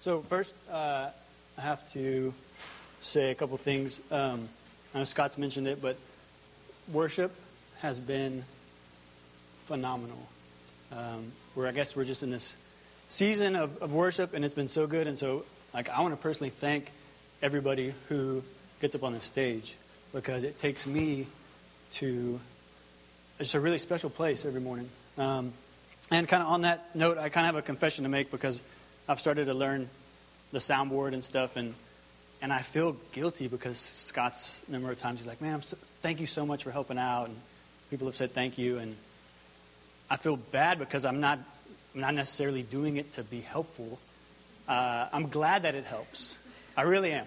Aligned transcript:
So 0.00 0.20
first, 0.20 0.54
uh, 0.70 1.10
I 1.56 1.60
have 1.60 1.92
to 1.92 2.32
say 3.00 3.30
a 3.32 3.34
couple 3.34 3.56
things. 3.56 4.00
Um, 4.10 4.48
I 4.94 4.98
know 4.98 5.04
Scott's 5.04 5.36
mentioned 5.36 5.66
it, 5.66 5.82
but 5.82 5.96
worship 6.92 7.32
has 7.80 7.98
been 7.98 8.44
phenomenal. 9.66 10.18
Um, 10.92 11.32
where 11.54 11.66
I 11.66 11.72
guess 11.72 11.96
we're 11.96 12.04
just 12.04 12.22
in 12.22 12.30
this 12.30 12.56
season 13.08 13.56
of, 13.56 13.82
of 13.82 13.92
worship, 13.92 14.34
and 14.34 14.44
it's 14.44 14.54
been 14.54 14.68
so 14.68 14.86
good. 14.86 15.06
And 15.06 15.18
so, 15.18 15.44
like, 15.74 15.90
I 15.90 16.00
want 16.00 16.14
to 16.14 16.22
personally 16.22 16.50
thank 16.50 16.92
everybody 17.42 17.92
who 18.08 18.42
gets 18.80 18.94
up 18.94 19.02
on 19.02 19.12
the 19.12 19.20
stage 19.20 19.74
because 20.14 20.44
it 20.44 20.58
takes 20.58 20.86
me 20.86 21.26
to 21.92 22.40
it's 23.40 23.54
a 23.54 23.60
really 23.60 23.78
special 23.78 24.10
place 24.10 24.44
every 24.44 24.60
morning. 24.60 24.88
Um, 25.16 25.52
and 26.10 26.28
kind 26.28 26.42
of 26.42 26.48
on 26.48 26.62
that 26.62 26.94
note, 26.94 27.18
I 27.18 27.28
kind 27.28 27.46
of 27.46 27.54
have 27.54 27.62
a 27.62 27.66
confession 27.66 28.04
to 28.04 28.08
make 28.08 28.30
because 28.30 28.60
I've 29.08 29.20
started 29.20 29.46
to 29.46 29.54
learn 29.54 29.88
the 30.52 30.58
soundboard 30.58 31.14
and 31.14 31.24
stuff, 31.24 31.56
and 31.56 31.74
and 32.42 32.52
I 32.52 32.60
feel 32.60 32.94
guilty 33.12 33.48
because 33.48 33.78
Scott's 33.78 34.60
a 34.68 34.72
number 34.72 34.92
of 34.92 35.00
times 35.00 35.20
he's 35.20 35.26
like, 35.26 35.40
"Man, 35.40 35.62
so, 35.62 35.78
thank 36.02 36.20
you 36.20 36.26
so 36.26 36.44
much 36.44 36.64
for 36.64 36.70
helping 36.70 36.98
out," 36.98 37.28
and 37.28 37.36
people 37.90 38.06
have 38.06 38.16
said 38.16 38.32
thank 38.32 38.58
you, 38.58 38.78
and 38.78 38.96
I 40.10 40.16
feel 40.16 40.36
bad 40.36 40.78
because 40.78 41.06
I'm 41.06 41.20
not 41.20 41.38
I'm 41.94 42.02
not 42.02 42.14
necessarily 42.14 42.62
doing 42.62 42.98
it 42.98 43.12
to 43.12 43.22
be 43.22 43.40
helpful. 43.40 43.98
Uh, 44.68 45.08
I'm 45.10 45.28
glad 45.28 45.62
that 45.62 45.74
it 45.74 45.84
helps. 45.84 46.36
I 46.76 46.82
really 46.82 47.12
am, 47.12 47.26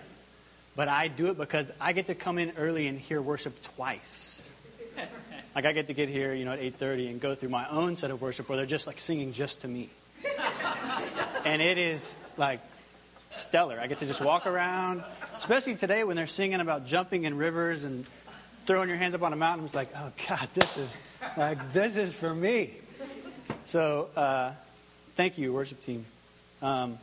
but 0.76 0.88
I 0.88 1.08
do 1.08 1.28
it 1.28 1.38
because 1.38 1.72
I 1.82 1.94
get 1.94 2.08
to 2.08 2.16
come 2.16 2.38
in 2.38 2.54
early 2.58 2.88
and 2.88 3.00
hear 3.00 3.22
worship 3.24 3.60
twice. 3.76 4.52
like 5.56 5.66
I 5.66 5.72
get 5.72 5.88
to 5.88 5.94
get 5.94 6.10
here, 6.10 6.34
you 6.36 6.46
know, 6.46 6.54
at 6.54 6.60
8:30 6.60 7.10
and 7.10 7.20
go 7.20 7.34
through 7.34 7.50
my 7.50 7.68
own 7.70 7.96
set 7.96 8.12
of 8.12 8.22
worship 8.22 8.48
where 8.50 8.58
they're 8.58 8.68
just 8.68 8.86
like 8.86 9.00
singing 9.00 9.34
just 9.34 9.62
to 9.62 9.68
me, 9.68 9.90
and 11.46 11.62
it 11.62 11.78
is 11.78 12.14
like 12.38 12.60
stellar. 13.30 13.80
I 13.80 13.88
get 13.88 14.00
to 14.00 14.06
just 14.06 14.22
walk 14.22 14.46
around, 14.46 15.04
especially 15.38 15.76
today 15.76 16.04
when 16.04 16.16
they're 16.16 16.28
singing 16.28 16.60
about 16.60 16.86
jumping 16.86 17.24
in 17.24 17.38
rivers 17.38 17.84
and 17.84 18.06
throwing 18.66 18.90
your 18.90 18.98
hands 18.98 19.16
up 19.16 19.22
on 19.22 19.34
a 19.34 19.36
mountain. 19.36 19.66
It's 19.66 19.76
like, 19.76 19.90
oh 19.96 20.12
God, 20.28 20.48
this 20.54 20.78
is 20.78 21.00
like 21.38 21.74
this 21.74 21.96
is 21.96 22.14
for 22.14 22.34
me. 22.34 22.74
So, 23.66 24.10
uh, 24.16 24.52
thank 25.16 25.38
you, 25.38 25.54
worship 25.54 25.82
team. 25.84 26.06
Um, 26.62 26.98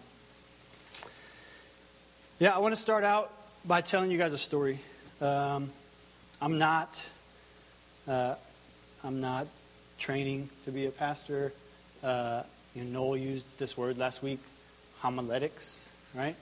yeah, 2.38 2.54
I 2.54 2.58
want 2.58 2.74
to 2.74 2.80
start 2.80 3.04
out 3.04 3.32
by 3.64 3.80
telling 3.80 4.10
you 4.10 4.18
guys 4.18 4.32
a 4.32 4.38
story. 4.38 4.78
Um, 5.20 5.70
I'm 6.40 6.58
not, 6.58 7.04
uh, 8.06 8.34
I'm 9.02 9.20
not 9.20 9.46
training 9.98 10.48
to 10.64 10.70
be 10.70 10.86
a 10.86 10.90
pastor. 10.90 11.52
Uh, 12.02 12.42
you 12.74 12.84
know, 12.84 13.00
Noel 13.00 13.16
used 13.16 13.58
this 13.58 13.76
word 13.76 13.98
last 13.98 14.22
week, 14.22 14.40
homiletics 15.00 15.88
right? 16.14 16.36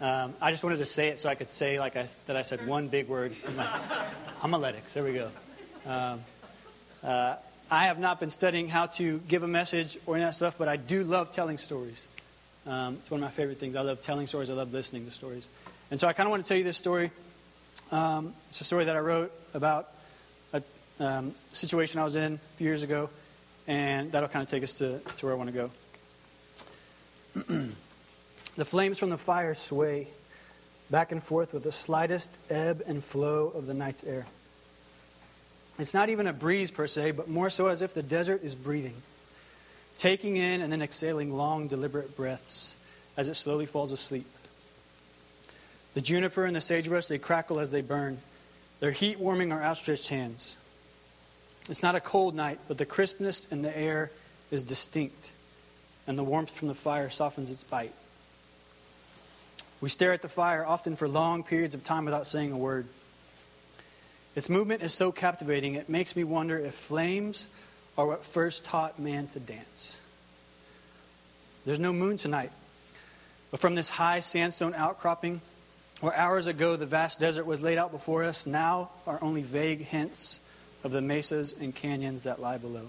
Um, 0.00 0.34
I 0.40 0.50
just 0.50 0.62
wanted 0.62 0.78
to 0.78 0.84
say 0.84 1.08
it 1.08 1.20
so 1.20 1.28
I 1.28 1.34
could 1.34 1.50
say 1.50 1.78
like 1.78 1.96
I, 1.96 2.06
that 2.26 2.36
I 2.36 2.42
said 2.42 2.66
one 2.66 2.88
big 2.88 3.08
word. 3.08 3.34
Homiletics. 4.40 4.92
There 4.92 5.02
we 5.02 5.14
go. 5.14 5.30
Um, 5.86 6.20
uh, 7.02 7.36
I 7.70 7.84
have 7.84 7.98
not 7.98 8.20
been 8.20 8.30
studying 8.30 8.68
how 8.68 8.86
to 8.86 9.18
give 9.26 9.42
a 9.42 9.48
message 9.48 9.98
or 10.06 10.14
any 10.16 10.24
of 10.24 10.28
that 10.28 10.34
stuff, 10.34 10.58
but 10.58 10.68
I 10.68 10.76
do 10.76 11.02
love 11.02 11.32
telling 11.32 11.58
stories. 11.58 12.06
Um, 12.66 12.94
it's 13.00 13.10
one 13.10 13.20
of 13.20 13.24
my 13.24 13.30
favorite 13.30 13.58
things. 13.58 13.76
I 13.76 13.80
love 13.80 14.02
telling 14.02 14.26
stories. 14.26 14.50
I 14.50 14.54
love 14.54 14.72
listening 14.72 15.06
to 15.06 15.12
stories. 15.12 15.48
And 15.90 15.98
so 15.98 16.06
I 16.06 16.12
kind 16.12 16.26
of 16.26 16.32
want 16.32 16.44
to 16.44 16.48
tell 16.48 16.58
you 16.58 16.64
this 16.64 16.76
story. 16.76 17.10
Um, 17.90 18.34
it's 18.48 18.60
a 18.60 18.64
story 18.64 18.84
that 18.84 18.96
I 18.96 19.00
wrote 19.00 19.32
about 19.54 19.88
a 20.52 20.62
um, 21.00 21.34
situation 21.52 22.00
I 22.00 22.04
was 22.04 22.16
in 22.16 22.34
a 22.34 22.56
few 22.56 22.66
years 22.66 22.82
ago, 22.82 23.08
and 23.66 24.12
that'll 24.12 24.28
kind 24.28 24.42
of 24.42 24.50
take 24.50 24.62
us 24.62 24.74
to, 24.78 24.98
to 25.16 25.26
where 25.26 25.34
I 25.34 25.38
want 25.38 25.50
to 25.54 25.70
go. 27.46 27.70
The 28.56 28.64
flames 28.64 28.98
from 28.98 29.10
the 29.10 29.18
fire 29.18 29.54
sway 29.54 30.08
back 30.90 31.12
and 31.12 31.22
forth 31.22 31.52
with 31.52 31.62
the 31.62 31.72
slightest 31.72 32.30
ebb 32.48 32.82
and 32.86 33.04
flow 33.04 33.48
of 33.48 33.66
the 33.66 33.74
night's 33.74 34.02
air. 34.02 34.26
It's 35.78 35.92
not 35.92 36.08
even 36.08 36.26
a 36.26 36.32
breeze 36.32 36.70
per 36.70 36.86
se, 36.86 37.10
but 37.10 37.28
more 37.28 37.50
so 37.50 37.66
as 37.66 37.82
if 37.82 37.92
the 37.92 38.02
desert 38.02 38.42
is 38.42 38.54
breathing, 38.54 38.94
taking 39.98 40.36
in 40.36 40.62
and 40.62 40.72
then 40.72 40.80
exhaling 40.80 41.36
long, 41.36 41.68
deliberate 41.68 42.16
breaths 42.16 42.76
as 43.18 43.28
it 43.28 43.34
slowly 43.34 43.66
falls 43.66 43.92
asleep. 43.92 44.26
The 45.92 46.00
juniper 46.00 46.46
and 46.46 46.56
the 46.56 46.62
sagebrush, 46.62 47.06
they 47.06 47.18
crackle 47.18 47.60
as 47.60 47.70
they 47.70 47.82
burn, 47.82 48.18
their 48.80 48.90
heat 48.90 49.18
warming 49.18 49.52
our 49.52 49.62
outstretched 49.62 50.08
hands. 50.08 50.56
It's 51.68 51.82
not 51.82 51.96
a 51.96 52.00
cold 52.00 52.34
night, 52.34 52.60
but 52.68 52.78
the 52.78 52.86
crispness 52.86 53.46
in 53.46 53.62
the 53.62 53.76
air 53.76 54.10
is 54.50 54.62
distinct, 54.62 55.32
and 56.06 56.16
the 56.16 56.22
warmth 56.22 56.52
from 56.56 56.68
the 56.68 56.74
fire 56.74 57.10
softens 57.10 57.50
its 57.50 57.64
bite. 57.64 57.92
We 59.80 59.88
stare 59.88 60.12
at 60.12 60.22
the 60.22 60.28
fire, 60.28 60.64
often 60.64 60.96
for 60.96 61.08
long 61.08 61.42
periods 61.42 61.74
of 61.74 61.84
time 61.84 62.04
without 62.04 62.26
saying 62.26 62.52
a 62.52 62.56
word. 62.56 62.86
Its 64.36 64.48
movement 64.48 64.82
is 64.82 64.94
so 64.94 65.10
captivating, 65.10 65.74
it 65.74 65.88
makes 65.88 66.14
me 66.14 66.22
wonder 66.22 66.58
if 66.58 66.74
flames 66.74 67.46
are 67.98 68.06
what 68.06 68.24
first 68.24 68.64
taught 68.64 68.98
man 68.98 69.26
to 69.28 69.40
dance. 69.40 70.00
There's 71.64 71.80
no 71.80 71.92
moon 71.92 72.16
tonight, 72.16 72.52
but 73.50 73.58
from 73.58 73.74
this 73.74 73.88
high 73.88 74.20
sandstone 74.20 74.74
outcropping, 74.74 75.40
where 76.00 76.14
hours 76.14 76.46
ago 76.46 76.76
the 76.76 76.86
vast 76.86 77.18
desert 77.18 77.44
was 77.44 77.60
laid 77.60 77.78
out 77.78 77.90
before 77.90 78.22
us, 78.22 78.46
now 78.46 78.90
are 79.06 79.18
only 79.20 79.42
vague 79.42 79.80
hints 79.80 80.40
of 80.84 80.92
the 80.92 81.00
mesas 81.00 81.52
and 81.52 81.74
canyons 81.74 82.24
that 82.24 82.40
lie 82.40 82.58
below. 82.58 82.86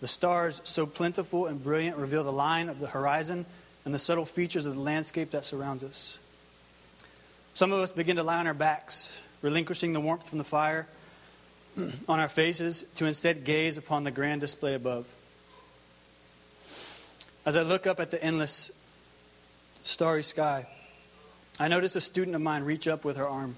The 0.00 0.06
stars, 0.06 0.60
so 0.64 0.86
plentiful 0.86 1.46
and 1.46 1.62
brilliant, 1.62 1.96
reveal 1.96 2.24
the 2.24 2.32
line 2.32 2.68
of 2.68 2.78
the 2.78 2.86
horizon 2.86 3.46
and 3.84 3.94
the 3.94 3.98
subtle 3.98 4.24
features 4.24 4.66
of 4.66 4.74
the 4.74 4.80
landscape 4.80 5.30
that 5.30 5.44
surrounds 5.44 5.82
us. 5.82 6.18
Some 7.54 7.72
of 7.72 7.80
us 7.80 7.92
begin 7.92 8.16
to 8.16 8.22
lie 8.22 8.38
on 8.38 8.46
our 8.46 8.54
backs, 8.54 9.18
relinquishing 9.40 9.92
the 9.92 10.00
warmth 10.00 10.28
from 10.28 10.38
the 10.38 10.44
fire 10.44 10.86
on 12.08 12.20
our 12.20 12.28
faces 12.28 12.84
to 12.96 13.06
instead 13.06 13.44
gaze 13.44 13.78
upon 13.78 14.04
the 14.04 14.10
grand 14.10 14.40
display 14.40 14.74
above. 14.74 15.06
As 17.46 17.56
I 17.56 17.62
look 17.62 17.86
up 17.86 18.00
at 18.00 18.10
the 18.10 18.22
endless 18.22 18.72
starry 19.80 20.24
sky, 20.24 20.66
I 21.58 21.68
notice 21.68 21.96
a 21.96 22.00
student 22.00 22.34
of 22.34 22.42
mine 22.42 22.64
reach 22.64 22.88
up 22.88 23.04
with 23.04 23.16
her 23.16 23.26
arm. 23.26 23.56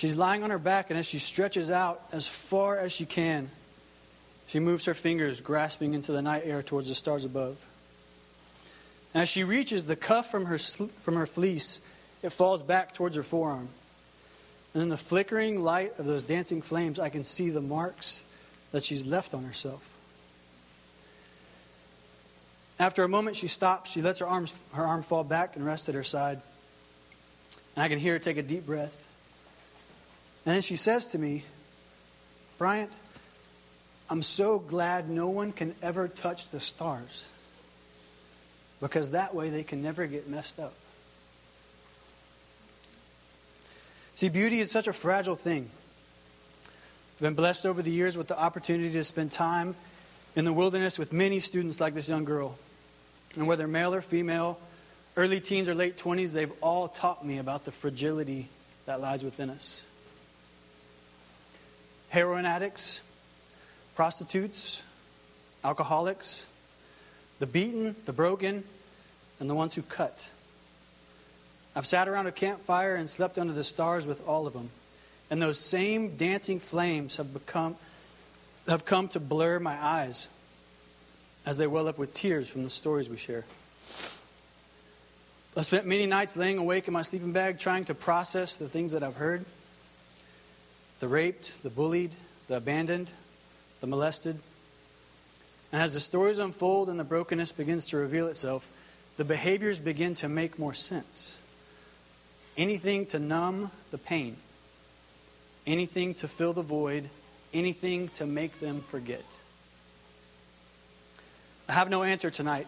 She's 0.00 0.16
lying 0.16 0.42
on 0.42 0.48
her 0.48 0.58
back, 0.58 0.88
and 0.88 0.98
as 0.98 1.04
she 1.04 1.18
stretches 1.18 1.70
out 1.70 2.02
as 2.10 2.26
far 2.26 2.78
as 2.78 2.90
she 2.90 3.04
can, 3.04 3.50
she 4.46 4.58
moves 4.58 4.86
her 4.86 4.94
fingers, 4.94 5.42
grasping 5.42 5.92
into 5.92 6.10
the 6.10 6.22
night 6.22 6.44
air 6.46 6.62
towards 6.62 6.88
the 6.88 6.94
stars 6.94 7.26
above. 7.26 7.58
And 9.12 9.24
as 9.24 9.28
she 9.28 9.44
reaches 9.44 9.84
the 9.84 9.96
cuff 9.96 10.30
from 10.30 10.46
her, 10.46 10.56
from 10.56 11.16
her 11.16 11.26
fleece, 11.26 11.80
it 12.22 12.30
falls 12.30 12.62
back 12.62 12.94
towards 12.94 13.14
her 13.16 13.22
forearm. 13.22 13.68
And 14.72 14.84
in 14.84 14.88
the 14.88 14.96
flickering 14.96 15.62
light 15.62 15.98
of 15.98 16.06
those 16.06 16.22
dancing 16.22 16.62
flames, 16.62 16.98
I 16.98 17.10
can 17.10 17.22
see 17.22 17.50
the 17.50 17.60
marks 17.60 18.24
that 18.72 18.82
she's 18.82 19.04
left 19.04 19.34
on 19.34 19.44
herself. 19.44 19.86
After 22.78 23.04
a 23.04 23.08
moment, 23.08 23.36
she 23.36 23.48
stops. 23.48 23.90
She 23.90 24.00
lets 24.00 24.20
her, 24.20 24.26
arms, 24.26 24.58
her 24.72 24.82
arm 24.82 25.02
fall 25.02 25.24
back 25.24 25.56
and 25.56 25.66
rest 25.66 25.90
at 25.90 25.94
her 25.94 26.04
side. 26.04 26.40
And 27.76 27.82
I 27.82 27.88
can 27.90 27.98
hear 27.98 28.14
her 28.14 28.18
take 28.18 28.38
a 28.38 28.42
deep 28.42 28.64
breath. 28.64 29.08
And 30.44 30.54
then 30.54 30.62
she 30.62 30.76
says 30.76 31.08
to 31.08 31.18
me, 31.18 31.44
Bryant, 32.58 32.90
I'm 34.08 34.22
so 34.22 34.58
glad 34.58 35.08
no 35.08 35.28
one 35.28 35.52
can 35.52 35.74
ever 35.82 36.08
touch 36.08 36.48
the 36.48 36.60
stars 36.60 37.26
because 38.80 39.10
that 39.10 39.34
way 39.34 39.50
they 39.50 39.62
can 39.62 39.82
never 39.82 40.06
get 40.06 40.28
messed 40.28 40.58
up. 40.58 40.74
See, 44.16 44.28
beauty 44.28 44.60
is 44.60 44.70
such 44.70 44.88
a 44.88 44.92
fragile 44.92 45.36
thing. 45.36 45.70
I've 47.16 47.20
been 47.20 47.34
blessed 47.34 47.66
over 47.66 47.82
the 47.82 47.90
years 47.90 48.16
with 48.16 48.28
the 48.28 48.38
opportunity 48.38 48.92
to 48.92 49.04
spend 49.04 49.32
time 49.32 49.74
in 50.36 50.44
the 50.44 50.52
wilderness 50.52 50.98
with 50.98 51.12
many 51.12 51.40
students 51.40 51.80
like 51.80 51.94
this 51.94 52.08
young 52.08 52.24
girl. 52.24 52.56
And 53.36 53.46
whether 53.46 53.68
male 53.68 53.94
or 53.94 54.00
female, 54.00 54.58
early 55.16 55.40
teens 55.40 55.68
or 55.68 55.74
late 55.74 55.96
20s, 55.96 56.32
they've 56.32 56.52
all 56.60 56.88
taught 56.88 57.24
me 57.24 57.38
about 57.38 57.64
the 57.64 57.72
fragility 57.72 58.48
that 58.86 59.00
lies 59.00 59.22
within 59.22 59.50
us. 59.50 59.84
Heroin 62.10 62.44
addicts, 62.44 63.00
prostitutes, 63.94 64.82
alcoholics, 65.64 66.46
the 67.38 67.46
beaten, 67.46 67.96
the 68.04 68.12
broken, 68.12 68.64
and 69.38 69.48
the 69.48 69.54
ones 69.54 69.74
who 69.74 69.82
cut. 69.82 70.28
I've 71.74 71.86
sat 71.86 72.08
around 72.08 72.26
a 72.26 72.32
campfire 72.32 72.96
and 72.96 73.08
slept 73.08 73.38
under 73.38 73.52
the 73.52 73.64
stars 73.64 74.06
with 74.06 74.26
all 74.28 74.46
of 74.46 74.52
them. 74.52 74.70
And 75.30 75.40
those 75.40 75.58
same 75.58 76.16
dancing 76.16 76.58
flames 76.58 77.16
have 77.16 77.32
become 77.32 77.76
have 78.68 78.84
come 78.84 79.08
to 79.08 79.20
blur 79.20 79.58
my 79.58 79.82
eyes 79.82 80.28
as 81.46 81.58
they 81.58 81.66
well 81.66 81.88
up 81.88 81.96
with 81.96 82.12
tears 82.12 82.48
from 82.48 82.62
the 82.62 82.70
stories 82.70 83.08
we 83.08 83.16
share. 83.16 83.44
I've 85.56 85.64
spent 85.64 85.86
many 85.86 86.06
nights 86.06 86.36
laying 86.36 86.58
awake 86.58 86.86
in 86.86 86.92
my 86.92 87.02
sleeping 87.02 87.32
bag 87.32 87.58
trying 87.58 87.84
to 87.86 87.94
process 87.94 88.56
the 88.56 88.68
things 88.68 88.92
that 88.92 89.02
I've 89.02 89.16
heard 89.16 89.44
the 91.00 91.08
raped, 91.08 91.62
the 91.62 91.70
bullied, 91.70 92.12
the 92.48 92.56
abandoned, 92.56 93.10
the 93.80 93.86
molested, 93.86 94.38
And 95.72 95.80
as 95.80 95.94
the 95.94 96.00
stories 96.00 96.38
unfold 96.38 96.88
and 96.88 96.98
the 96.98 97.04
brokenness 97.04 97.52
begins 97.52 97.86
to 97.88 97.96
reveal 97.96 98.26
itself, 98.26 98.68
the 99.16 99.24
behaviors 99.24 99.78
begin 99.78 100.14
to 100.14 100.28
make 100.28 100.58
more 100.58 100.74
sense. 100.74 101.40
Anything 102.56 103.06
to 103.06 103.18
numb 103.18 103.70
the 103.90 103.98
pain, 103.98 104.36
anything 105.66 106.14
to 106.14 106.28
fill 106.28 106.52
the 106.52 106.62
void, 106.62 107.08
anything 107.54 108.08
to 108.16 108.26
make 108.26 108.58
them 108.60 108.80
forget. 108.80 109.24
I 111.68 111.72
have 111.74 111.88
no 111.88 112.02
answer 112.02 112.30
tonight. 112.30 112.66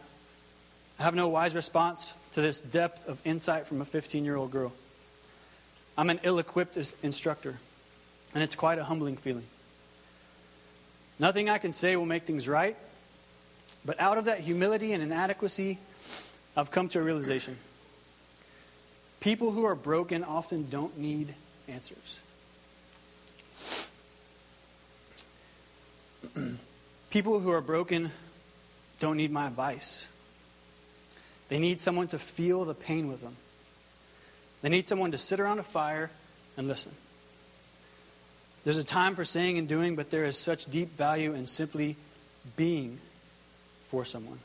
I 1.00 1.02
have 1.02 1.14
no 1.17 1.29
wise 1.29 1.56
response 1.56 2.14
to 2.32 2.40
this 2.40 2.61
depth 2.61 3.08
of 3.08 3.20
insight 3.25 3.67
from 3.67 3.81
a 3.81 3.84
15 3.84 4.25
year 4.25 4.37
old 4.37 4.52
girl. 4.52 4.73
I'm 5.99 6.08
an 6.08 6.20
ill 6.23 6.38
equipped 6.38 6.79
instructor, 7.02 7.56
and 8.34 8.43
it's 8.43 8.55
quite 8.55 8.79
a 8.79 8.84
humbling 8.84 9.17
feeling. 9.17 9.44
Nothing 11.19 11.49
I 11.49 11.58
can 11.58 11.73
say 11.73 11.96
will 11.96 12.06
make 12.06 12.25
things 12.25 12.49
right, 12.49 12.76
but 13.84 14.00
out 14.00 14.19
of 14.19 14.26
that 14.26 14.40
humility 14.40 14.93
and 14.93 15.02
inadequacy, 15.02 15.79
I've 16.56 16.70
come 16.70 16.88
to 16.90 17.00
a 17.00 17.02
realization. 17.02 17.56
People 19.20 19.50
who 19.50 19.64
are 19.64 19.75
broken 19.75 20.25
often 20.25 20.69
don't 20.69 20.99
need 20.99 21.34
answers. 21.69 22.20
People 27.11 27.38
who 27.40 27.50
are 27.50 27.61
broken 27.61 28.11
don't 28.99 29.17
need 29.17 29.31
my 29.31 29.46
advice. 29.46 30.08
They 31.49 31.58
need 31.58 31.81
someone 31.81 32.08
to 32.08 32.19
feel 32.19 32.64
the 32.64 32.75
pain 32.75 33.08
with 33.08 33.20
them. 33.20 33.37
They 34.62 34.69
need 34.69 34.87
someone 34.87 35.12
to 35.12 35.19
sit 35.19 35.38
around 35.40 35.58
a 35.58 35.62
fire 35.64 36.11
and 36.56 36.67
listen. 36.69 36.93
There's 38.64 38.76
a 38.76 38.84
time 38.84 39.16
for 39.16 39.24
saying 39.24 39.58
and 39.58 39.66
doing, 39.66 39.96
but 39.96 40.10
there 40.10 40.24
is 40.24 40.38
such 40.38 40.66
deep 40.66 40.96
value 40.96 41.34
in 41.34 41.46
simply 41.46 41.96
being 42.56 42.98
for 43.84 44.04
someone. 44.04 44.38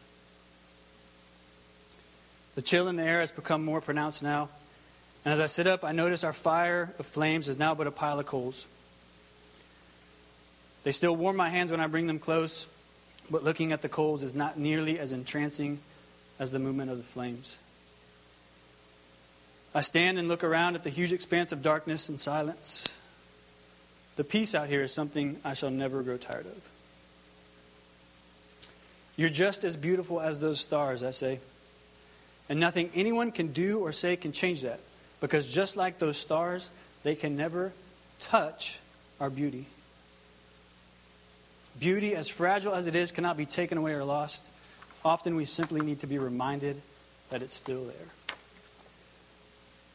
The 2.56 2.64
chill 2.64 2.88
in 2.88 2.96
the 2.96 3.04
air 3.04 3.20
has 3.20 3.32
become 3.32 3.64
more 3.64 3.82
pronounced 3.82 4.24
now. 4.24 4.50
And 5.24 5.32
as 5.34 5.40
I 5.40 5.46
sit 5.46 5.68
up, 5.68 5.84
I 5.84 5.92
notice 5.92 6.24
our 6.24 6.34
fire 6.34 6.94
of 6.98 7.06
flames 7.06 7.48
is 7.48 7.60
now 7.60 7.76
but 7.76 7.86
a 7.86 7.92
pile 7.92 8.20
of 8.20 8.26
coals. 8.26 8.66
They 10.84 10.92
still 10.92 11.16
warm 11.16 11.36
my 11.36 11.50
hands 11.50 11.70
when 11.70 11.82
I 11.82 11.88
bring 11.88 12.08
them 12.08 12.18
close, 12.18 12.66
but 13.30 13.44
looking 13.44 13.74
at 13.74 13.82
the 13.82 13.90
coals 13.90 14.24
is 14.24 14.34
not 14.34 14.58
nearly 14.58 14.98
as 14.98 15.14
entrancing 15.14 15.80
as 16.40 16.52
the 16.52 16.60
movement 16.60 16.90
of 16.90 16.98
the 16.98 17.04
flames. 17.04 17.58
I 19.76 19.82
stand 19.82 20.18
and 20.18 20.28
look 20.28 20.44
around 20.44 20.76
at 20.76 20.84
the 20.84 20.90
huge 20.90 21.14
expanse 21.14 21.52
of 21.52 21.62
darkness 21.62 22.10
and 22.10 22.20
silence. 22.20 22.98
The 24.18 24.24
peace 24.24 24.56
out 24.56 24.68
here 24.68 24.84
is 24.84 24.92
something 24.92 25.40
I 25.46 25.54
shall 25.54 25.70
never 25.70 26.02
grow 26.02 26.18
tired 26.18 26.48
of. 26.48 26.70
You're 29.16 29.30
just 29.30 29.64
as 29.64 29.78
beautiful 29.78 30.20
as 30.20 30.40
those 30.40 30.60
stars, 30.60 31.04
I 31.04 31.12
say. 31.12 31.40
And 32.50 32.60
nothing 32.60 32.90
anyone 32.94 33.32
can 33.32 33.54
do 33.54 33.80
or 33.80 33.92
say 33.92 34.16
can 34.16 34.32
change 34.32 34.64
that. 34.64 34.80
Because 35.22 35.52
just 35.52 35.78
like 35.78 36.00
those 36.00 36.18
stars, 36.18 36.70
they 37.04 37.16
can 37.16 37.38
never 37.38 37.72
touch 38.20 38.80
our 39.20 39.30
beauty. 39.30 39.66
Beauty, 41.80 42.16
as 42.16 42.28
fragile 42.28 42.74
as 42.74 42.88
it 42.88 42.96
is, 42.96 43.12
cannot 43.12 43.38
be 43.38 43.46
taken 43.46 43.78
away 43.78 43.94
or 43.94 44.04
lost. 44.04 44.46
Often 45.06 45.36
we 45.36 45.46
simply 45.46 45.82
need 45.82 46.00
to 46.00 46.08
be 46.08 46.18
reminded 46.18 46.82
that 47.30 47.44
it's 47.44 47.54
still 47.54 47.84
there. 47.84 48.36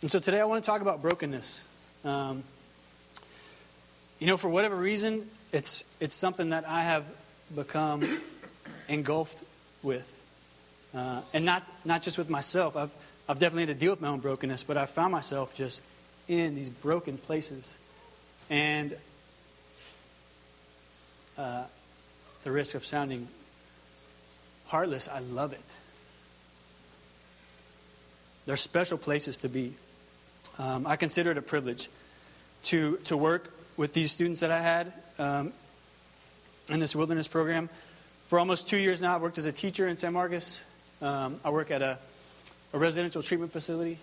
And 0.00 0.10
so 0.10 0.20
today 0.20 0.40
I 0.40 0.44
want 0.44 0.62
to 0.62 0.66
talk 0.66 0.80
about 0.80 1.02
brokenness. 1.02 1.60
Um, 2.04 2.42
you 4.22 4.28
know, 4.28 4.36
for 4.36 4.48
whatever 4.48 4.76
reason, 4.76 5.28
it's, 5.52 5.82
it's 5.98 6.14
something 6.14 6.50
that 6.50 6.64
I 6.68 6.84
have 6.84 7.04
become 7.56 8.08
engulfed 8.88 9.42
with. 9.82 10.16
Uh, 10.94 11.22
and 11.34 11.44
not, 11.44 11.64
not 11.84 12.02
just 12.02 12.18
with 12.18 12.30
myself. 12.30 12.76
I've, 12.76 12.94
I've 13.28 13.40
definitely 13.40 13.62
had 13.62 13.70
to 13.70 13.80
deal 13.80 13.90
with 13.90 14.00
my 14.00 14.06
own 14.06 14.20
brokenness, 14.20 14.62
but 14.62 14.76
I've 14.76 14.90
found 14.90 15.10
myself 15.10 15.56
just 15.56 15.80
in 16.28 16.54
these 16.54 16.70
broken 16.70 17.18
places. 17.18 17.74
And 18.48 18.96
uh, 21.36 21.64
the 22.44 22.52
risk 22.52 22.76
of 22.76 22.86
sounding 22.86 23.26
heartless, 24.66 25.08
I 25.08 25.18
love 25.18 25.52
it. 25.52 25.64
They're 28.46 28.56
special 28.56 28.98
places 28.98 29.38
to 29.38 29.48
be. 29.48 29.74
Um, 30.60 30.86
I 30.86 30.94
consider 30.94 31.32
it 31.32 31.38
a 31.38 31.42
privilege 31.42 31.88
to, 32.66 32.98
to 33.06 33.16
work 33.16 33.52
with 33.76 33.92
these 33.92 34.10
students 34.10 34.40
that 34.40 34.50
I 34.50 34.60
had 34.60 34.92
um, 35.18 35.52
in 36.68 36.80
this 36.80 36.94
wilderness 36.94 37.28
program. 37.28 37.68
For 38.28 38.38
almost 38.38 38.68
two 38.68 38.78
years 38.78 39.00
now, 39.00 39.14
I've 39.14 39.22
worked 39.22 39.38
as 39.38 39.46
a 39.46 39.52
teacher 39.52 39.88
in 39.88 39.96
San 39.96 40.12
Marcos. 40.12 40.62
Um, 41.00 41.40
I 41.44 41.50
work 41.50 41.70
at 41.70 41.82
a, 41.82 41.98
a 42.72 42.78
residential 42.78 43.22
treatment 43.22 43.52
facility. 43.52 43.98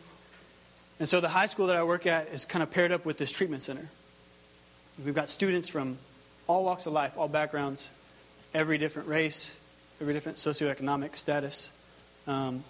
And 1.00 1.08
so 1.08 1.22
the 1.22 1.30
high 1.30 1.46
school 1.46 1.68
that 1.68 1.78
I 1.78 1.84
work 1.84 2.06
at 2.06 2.28
is 2.30 2.46
kind 2.46 2.62
of 2.62 2.72
paired 2.72 2.92
up 2.92 3.06
with 3.06 3.18
this 3.18 3.32
treatment 3.32 3.64
center. 3.64 3.88
We've 5.04 5.16
got 5.16 5.30
students 5.30 5.70
from 5.70 5.98
all 6.48 6.66
walks 6.66 6.86
of 6.86 6.94
life, 6.94 7.18
all 7.18 7.30
backgrounds, 7.30 7.88
every 8.54 8.78
different 8.78 9.08
race, 9.08 9.56
every 10.02 10.14
different 10.14 10.38
socioeconomic 10.38 11.16
status. 11.16 11.72
Um, 12.28 12.64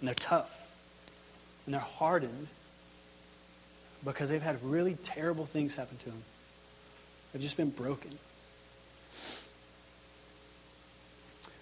and 0.00 0.08
they're 0.08 0.14
tough. 0.14 0.62
And 1.66 1.74
they're 1.74 1.80
hardened 1.80 2.48
because 4.04 4.28
they've 4.28 4.42
had 4.42 4.62
really 4.62 4.94
terrible 5.02 5.46
things 5.46 5.74
happen 5.74 5.96
to 5.98 6.04
them. 6.06 6.22
They've 7.32 7.42
just 7.42 7.56
been 7.56 7.70
broken. 7.70 8.10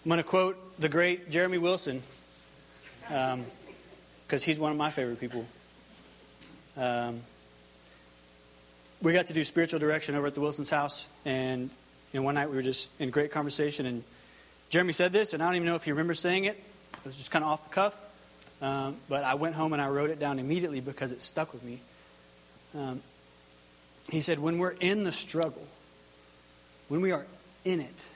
I'm 0.04 0.08
going 0.08 0.18
to 0.18 0.24
quote 0.24 0.58
the 0.80 0.88
great 0.88 1.30
Jeremy 1.30 1.58
Wilson 1.58 2.02
because 3.06 3.34
um, 3.34 3.44
he's 4.40 4.58
one 4.58 4.72
of 4.72 4.76
my 4.76 4.90
favorite 4.90 5.20
people. 5.20 5.46
Um, 6.76 7.20
we 9.00 9.12
got 9.12 9.26
to 9.28 9.32
do 9.32 9.44
spiritual 9.44 9.78
direction 9.78 10.14
over 10.14 10.26
at 10.26 10.34
the 10.34 10.40
Wilson's 10.40 10.70
house, 10.70 11.06
and 11.24 11.70
you 12.12 12.20
know, 12.20 12.22
one 12.22 12.34
night 12.34 12.50
we 12.50 12.56
were 12.56 12.62
just 12.62 12.88
in 13.00 13.10
great 13.10 13.30
conversation, 13.30 13.86
and 13.86 14.02
Jeremy 14.70 14.92
said 14.92 15.12
this, 15.12 15.34
and 15.34 15.42
I 15.42 15.46
don't 15.46 15.56
even 15.56 15.66
know 15.66 15.76
if 15.76 15.84
he 15.84 15.92
remembers 15.92 16.18
saying 16.18 16.44
it. 16.44 16.56
It 16.56 17.06
was 17.06 17.16
just 17.16 17.30
kind 17.30 17.44
of 17.44 17.50
off 17.50 17.68
the 17.68 17.74
cuff, 17.74 18.04
um, 18.60 18.96
but 19.08 19.22
I 19.22 19.34
went 19.34 19.54
home 19.54 19.72
and 19.72 19.82
I 19.82 19.88
wrote 19.88 20.10
it 20.10 20.18
down 20.18 20.38
immediately 20.38 20.80
because 20.80 21.12
it 21.12 21.22
stuck 21.22 21.52
with 21.52 21.62
me. 21.62 21.80
Um, 22.74 23.02
he 24.10 24.20
said, 24.20 24.38
"When 24.38 24.58
we're 24.58 24.70
in 24.70 25.04
the 25.04 25.12
struggle, 25.12 25.66
when 26.88 27.00
we 27.00 27.12
are 27.12 27.26
in 27.64 27.80
it." 27.80 28.08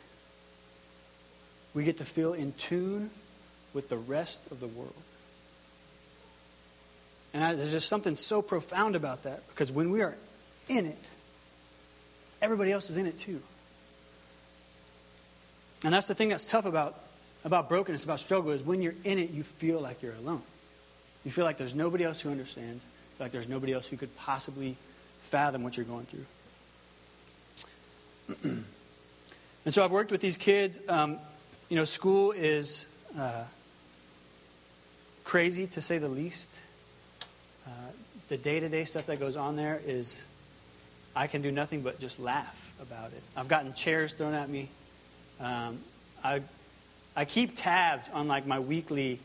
we 1.77 1.85
get 1.85 1.99
to 1.99 2.05
feel 2.05 2.33
in 2.33 2.53
tune 2.55 3.11
with 3.75 3.91
the 3.91 3.99
rest 3.99 4.51
of 4.51 4.61
the 4.61 4.67
world. 4.67 4.95
And 7.35 7.45
I, 7.45 7.55
there's 7.55 7.73
just 7.73 7.87
something 7.87 8.17
so 8.17 8.41
profound 8.41 8.97
about 8.97 9.25
that 9.25 9.47
because 9.49 9.71
when 9.71 9.91
we 9.91 10.01
are 10.01 10.17
in 10.71 10.87
it, 10.87 11.11
everybody 12.41 12.73
else 12.73 12.89
is 12.89 12.97
in 12.97 13.05
it 13.05 13.19
too. 13.19 13.43
And 15.85 15.93
that's 15.93 16.09
the 16.09 16.15
thing 16.15 16.31
that's 16.31 16.47
tough 16.47 16.65
about, 16.65 16.99
about 17.45 17.69
brokenness, 17.69 18.05
about 18.05 18.21
struggle, 18.21 18.53
is 18.53 18.63
when 18.63 18.81
you're 18.81 18.95
in 19.05 19.19
it, 19.19 19.31
you 19.31 19.43
feel 19.43 19.79
like 19.79 20.03
you're 20.03 20.15
alone. 20.15 20.43
You 21.27 21.31
feel 21.31 21.45
like 21.45 21.59
there's 21.59 21.75
nobody 21.75 22.05
else 22.05 22.23
who 22.23 22.31
understands, 22.31 22.87
like 23.19 23.33
there's 23.33 23.49
nobody 23.49 23.73
else 23.73 23.87
who 23.87 23.97
could 23.97 24.15
possibly 24.17 24.77
fathom 25.19 25.63
what 25.63 25.77
you're 25.77 25.87
going 25.87 26.07
through. 26.07 26.25
and 29.65 29.75
so 29.75 29.85
I've 29.85 29.91
worked 29.91 30.11
with 30.11 30.21
these 30.21 30.37
kids. 30.37 30.81
Um, 30.89 31.19
you 31.69 31.77
know, 31.77 31.85
school 31.85 32.33
is 32.33 32.87
uh, 33.19 33.45
crazy 35.25 35.67
to 35.69 35.81
say 35.81 35.99
the 35.99 36.09
least. 36.09 36.49
Uh, 37.67 37.71
the 38.29 38.37
day 38.37 38.61
to 38.61 38.69
day 38.69 38.85
stuff 38.85 39.07
that 39.07 39.19
goes 39.21 39.37
on 39.37 39.57
there 39.57 39.81
is, 39.87 40.21
I 41.15 41.27
can 41.27 41.43
do 41.43 41.51
nothing 41.51 41.83
but 41.83 41.99
just 41.99 42.19
laugh 42.21 42.73
about 42.81 43.13
it. 43.13 43.23
I've 43.37 43.49
gotten 43.49 43.73
chairs 43.73 44.13
thrown 44.13 44.35
at 44.35 44.49
me. 44.49 44.69
Um, 45.41 45.79
I, 46.23 46.43
I 47.15 47.25
keep 47.25 47.57
tabs 47.57 48.09
on 48.13 48.29
like 48.29 48.47
my 48.47 48.61
weekly 48.61 49.19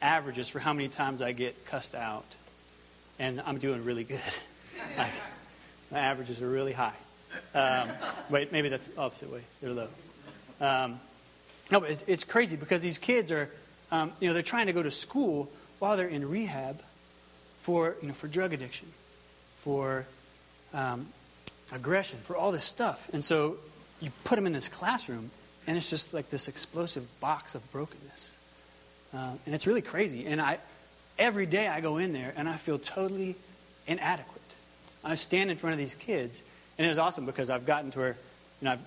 averages 0.00 0.48
for 0.48 0.58
how 0.58 0.72
many 0.72 0.88
times 0.88 1.22
I 1.22 1.32
get 1.32 1.64
cussed 1.66 1.94
out, 1.94 2.24
and 3.18 3.42
I'm 3.44 3.58
doing 3.58 3.84
really 3.84 4.04
good. 4.04 4.20
like, 4.98 5.10
my 5.90 5.98
averages 5.98 6.40
are 6.42 6.48
really 6.48 6.72
high. 6.72 6.94
Um, 7.54 7.90
wait, 8.30 8.52
maybe 8.52 8.68
that's 8.68 8.86
the 8.86 9.00
opposite 9.00 9.30
way. 9.32 9.42
They're 9.60 9.70
low. 9.70 9.88
Um, 10.60 11.00
no, 11.70 11.80
but 11.80 11.90
it's, 11.90 12.04
it's 12.06 12.24
crazy 12.24 12.56
because 12.56 12.82
these 12.82 12.98
kids 12.98 13.32
are, 13.32 13.50
um, 13.90 14.12
you 14.20 14.28
know, 14.28 14.34
they're 14.34 14.42
trying 14.42 14.66
to 14.66 14.72
go 14.72 14.82
to 14.82 14.90
school 14.90 15.50
while 15.78 15.96
they're 15.96 16.08
in 16.08 16.28
rehab 16.28 16.80
for, 17.62 17.96
you 18.02 18.08
know, 18.08 18.14
for 18.14 18.28
drug 18.28 18.52
addiction, 18.52 18.88
for 19.58 20.06
um, 20.74 21.06
aggression, 21.72 22.18
for 22.24 22.36
all 22.36 22.52
this 22.52 22.64
stuff. 22.64 23.08
And 23.12 23.24
so 23.24 23.56
you 24.00 24.10
put 24.24 24.36
them 24.36 24.46
in 24.46 24.52
this 24.52 24.68
classroom, 24.68 25.30
and 25.66 25.76
it's 25.76 25.90
just 25.90 26.12
like 26.12 26.30
this 26.30 26.48
explosive 26.48 27.06
box 27.20 27.54
of 27.54 27.72
brokenness. 27.72 28.36
Uh, 29.14 29.32
and 29.46 29.54
it's 29.54 29.66
really 29.66 29.82
crazy. 29.82 30.26
And 30.26 30.40
I, 30.40 30.58
every 31.18 31.46
day 31.46 31.68
I 31.68 31.80
go 31.80 31.98
in 31.98 32.12
there, 32.12 32.32
and 32.36 32.48
I 32.48 32.56
feel 32.56 32.78
totally 32.78 33.36
inadequate. 33.86 34.42
I 35.04 35.14
stand 35.16 35.50
in 35.50 35.56
front 35.56 35.72
of 35.74 35.78
these 35.78 35.94
kids, 35.94 36.42
and 36.78 36.86
it 36.86 36.88
was 36.88 36.98
awesome 36.98 37.26
because 37.26 37.50
I've 37.50 37.66
gotten 37.66 37.90
to 37.92 37.98
where, 37.98 38.16
you 38.60 38.64
know, 38.66 38.72
I'm 38.72 38.80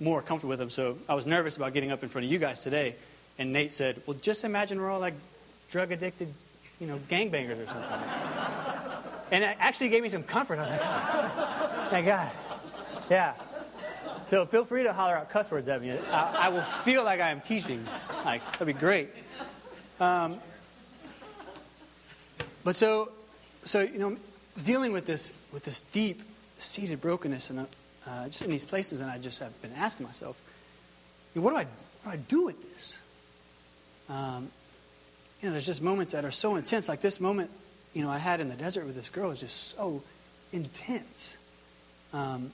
more 0.00 0.22
comfortable 0.22 0.50
with 0.50 0.58
them. 0.58 0.70
So 0.70 0.98
I 1.08 1.14
was 1.14 1.26
nervous 1.26 1.56
about 1.56 1.72
getting 1.72 1.90
up 1.90 2.02
in 2.02 2.08
front 2.08 2.24
of 2.24 2.30
you 2.30 2.38
guys 2.38 2.62
today. 2.62 2.94
And 3.38 3.52
Nate 3.52 3.72
said, 3.72 4.00
Well, 4.06 4.16
just 4.20 4.44
imagine 4.44 4.80
we're 4.80 4.90
all 4.90 5.00
like 5.00 5.14
drug 5.70 5.92
addicted, 5.92 6.32
you 6.80 6.86
know, 6.86 6.98
gangbangers 7.10 7.62
or 7.62 7.66
something. 7.66 8.00
and 9.30 9.44
it 9.44 9.56
actually 9.58 9.88
gave 9.90 10.02
me 10.02 10.08
some 10.08 10.22
comfort. 10.22 10.58
I 10.58 10.62
was 10.62 10.70
like, 10.70 11.90
Thank 11.90 12.06
God. 12.06 12.32
Yeah. 13.10 13.34
So 14.26 14.44
feel 14.44 14.64
free 14.64 14.82
to 14.82 14.92
holler 14.92 15.16
out 15.16 15.30
cuss 15.30 15.50
words 15.50 15.68
at 15.68 15.80
me. 15.80 15.92
I, 15.92 16.46
I 16.46 16.48
will 16.48 16.62
feel 16.62 17.04
like 17.04 17.20
I 17.20 17.30
am 17.30 17.40
teaching. 17.40 17.84
Like, 18.24 18.42
that'd 18.52 18.66
be 18.66 18.72
great. 18.72 19.10
Um, 20.00 20.40
but 22.66 22.74
so, 22.74 23.12
so, 23.64 23.80
you 23.80 23.96
know, 23.96 24.16
dealing 24.64 24.92
with 24.92 25.06
this, 25.06 25.30
with 25.52 25.62
this 25.64 25.78
deep 25.78 26.20
seated 26.58 27.00
brokenness 27.00 27.48
and 27.50 27.60
uh, 27.60 28.24
just 28.24 28.42
in 28.42 28.50
these 28.50 28.64
places, 28.64 29.00
and 29.00 29.08
I 29.08 29.18
just 29.18 29.38
have 29.38 29.62
been 29.62 29.70
asking 29.74 30.04
myself, 30.04 30.36
what 31.34 31.50
do 31.50 31.56
I, 31.56 31.62
what 31.62 31.66
do, 32.06 32.10
I 32.10 32.16
do 32.16 32.44
with 32.46 32.74
this? 32.74 32.98
Um, 34.08 34.48
you 35.40 35.46
know, 35.46 35.52
there's 35.52 35.64
just 35.64 35.80
moments 35.80 36.10
that 36.10 36.24
are 36.24 36.32
so 36.32 36.56
intense. 36.56 36.88
Like 36.88 37.00
this 37.00 37.20
moment, 37.20 37.52
you 37.94 38.02
know, 38.02 38.10
I 38.10 38.18
had 38.18 38.40
in 38.40 38.48
the 38.48 38.56
desert 38.56 38.84
with 38.84 38.96
this 38.96 39.10
girl 39.10 39.30
is 39.30 39.38
just 39.38 39.76
so 39.76 40.02
intense. 40.52 41.36
Um, 42.12 42.50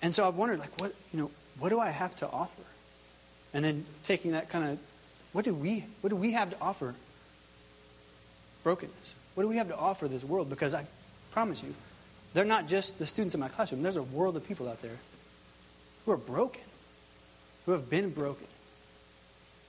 and 0.00 0.14
so 0.14 0.28
I've 0.28 0.36
wondered, 0.36 0.60
like, 0.60 0.80
what, 0.80 0.94
you 1.12 1.18
know, 1.18 1.32
what 1.58 1.70
do 1.70 1.80
I 1.80 1.90
have 1.90 2.14
to 2.16 2.30
offer? 2.30 2.62
And 3.52 3.64
then 3.64 3.84
taking 4.04 4.30
that 4.30 4.48
kind 4.48 4.70
of, 4.70 4.78
what 5.32 5.44
do 5.44 5.54
we, 5.54 5.86
what 6.02 6.10
do 6.10 6.14
we 6.14 6.34
have 6.34 6.50
to 6.50 6.60
offer? 6.60 6.94
Brokenness. 8.62 9.14
What 9.34 9.44
do 9.44 9.48
we 9.48 9.56
have 9.56 9.68
to 9.68 9.76
offer 9.76 10.08
this 10.08 10.24
world? 10.24 10.50
Because 10.50 10.74
I 10.74 10.84
promise 11.32 11.62
you, 11.62 11.74
they're 12.34 12.44
not 12.44 12.68
just 12.68 12.98
the 12.98 13.06
students 13.06 13.34
in 13.34 13.40
my 13.40 13.48
classroom. 13.48 13.82
There's 13.82 13.96
a 13.96 14.02
world 14.02 14.36
of 14.36 14.46
people 14.46 14.68
out 14.68 14.82
there 14.82 14.96
who 16.04 16.12
are 16.12 16.16
broken, 16.16 16.62
who 17.66 17.72
have 17.72 17.90
been 17.90 18.10
broken, 18.10 18.46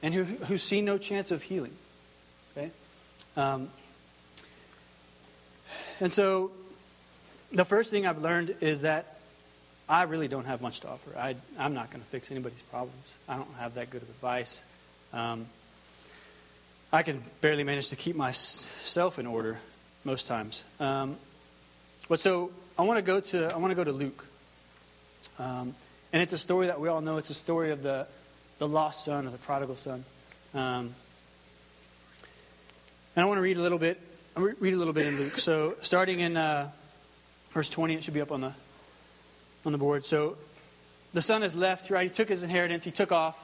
and 0.03 0.13
who, 0.13 0.23
who 0.23 0.57
see 0.57 0.81
no 0.81 0.97
chance 0.97 1.31
of 1.31 1.41
healing. 1.41 1.73
Okay? 2.57 2.71
Um, 3.37 3.69
and 5.99 6.11
so, 6.11 6.51
the 7.51 7.65
first 7.65 7.91
thing 7.91 8.07
I've 8.07 8.21
learned 8.21 8.55
is 8.61 8.81
that 8.81 9.17
I 9.87 10.03
really 10.03 10.27
don't 10.27 10.45
have 10.45 10.61
much 10.61 10.79
to 10.81 10.89
offer. 10.89 11.17
I, 11.17 11.35
am 11.57 11.73
not 11.73 11.91
going 11.91 12.01
to 12.01 12.07
fix 12.07 12.31
anybody's 12.31 12.61
problems. 12.63 13.13
I 13.27 13.35
don't 13.35 13.53
have 13.59 13.75
that 13.75 13.89
good 13.89 14.01
of 14.01 14.09
advice. 14.09 14.63
Um, 15.13 15.45
I 16.93 17.03
can 17.03 17.23
barely 17.39 17.63
manage 17.63 17.89
to 17.89 17.95
keep 17.95 18.15
myself 18.15 19.17
in 19.17 19.25
order 19.25 19.57
most 20.03 20.27
times. 20.27 20.63
Um, 20.79 21.15
but 22.09 22.19
so 22.19 22.51
I 22.77 22.83
want 22.83 22.97
to 22.97 23.01
go 23.01 23.19
to 23.19 23.53
I 23.53 23.57
want 23.57 23.71
to 23.71 23.75
go 23.75 23.83
to 23.83 23.91
Luke, 23.91 24.25
um, 25.39 25.75
and 26.11 26.21
it's 26.21 26.33
a 26.33 26.37
story 26.37 26.67
that 26.67 26.81
we 26.81 26.89
all 26.89 27.01
know. 27.01 27.17
It's 27.17 27.29
a 27.29 27.33
story 27.33 27.71
of 27.71 27.81
the 27.81 28.07
the 28.59 28.67
lost 28.67 29.05
son 29.05 29.25
or 29.25 29.29
the 29.29 29.37
prodigal 29.37 29.75
son. 29.75 30.03
Um, 30.53 30.93
and 33.15 33.23
I 33.23 33.25
want 33.25 33.37
to 33.37 33.41
read 33.41 33.57
a 33.57 33.61
little 33.61 33.79
bit. 33.79 33.99
read 34.35 34.73
a 34.73 34.77
little 34.77 34.93
bit 34.93 35.07
in 35.07 35.17
Luke. 35.17 35.37
So 35.37 35.75
starting 35.81 36.19
in 36.19 36.35
uh, 36.35 36.69
verse 37.53 37.69
twenty, 37.69 37.95
it 37.95 38.03
should 38.03 38.13
be 38.13 38.21
up 38.21 38.31
on 38.31 38.41
the 38.41 38.53
on 39.65 39.71
the 39.71 39.77
board. 39.77 40.05
So 40.05 40.37
the 41.13 41.21
son 41.21 41.41
has 41.41 41.55
left. 41.55 41.89
Right, 41.89 42.03
he 42.03 42.09
took 42.09 42.29
his 42.29 42.43
inheritance. 42.43 42.83
He 42.83 42.91
took 42.91 43.11
off. 43.11 43.39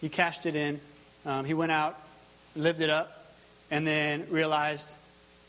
He 0.00 0.08
cashed 0.08 0.46
it 0.46 0.54
in. 0.54 0.80
Um, 1.26 1.44
he 1.44 1.54
went 1.54 1.72
out, 1.72 1.98
lived 2.58 2.80
it 2.80 2.90
up, 2.90 3.34
and 3.70 3.86
then 3.86 4.26
realized 4.30 4.94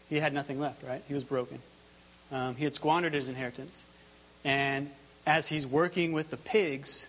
he 0.10 0.20
had 0.20 0.34
nothing 0.34 0.60
left. 0.60 0.84
Right, 0.84 1.02
he 1.08 1.14
was 1.14 1.24
broken. 1.24 1.62
Um, 2.32 2.56
he 2.56 2.64
had 2.64 2.74
squandered 2.74 3.14
his 3.14 3.28
inheritance. 3.28 3.84
And 4.46 4.90
as 5.26 5.48
he's 5.48 5.68
working 5.68 6.14
with 6.14 6.30
the 6.30 6.38
pigs 6.38 7.08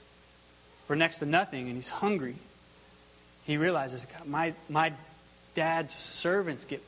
for 0.86 0.96
next 0.96 1.20
to 1.20 1.26
nothing 1.26 1.66
and 1.68 1.76
he's 1.76 1.88
hungry, 1.88 2.36
he 3.44 3.56
realizes, 3.56 4.06
my, 4.26 4.54
my 4.68 4.92
dad's 5.54 5.94
servants 5.94 6.64
get 6.64 6.82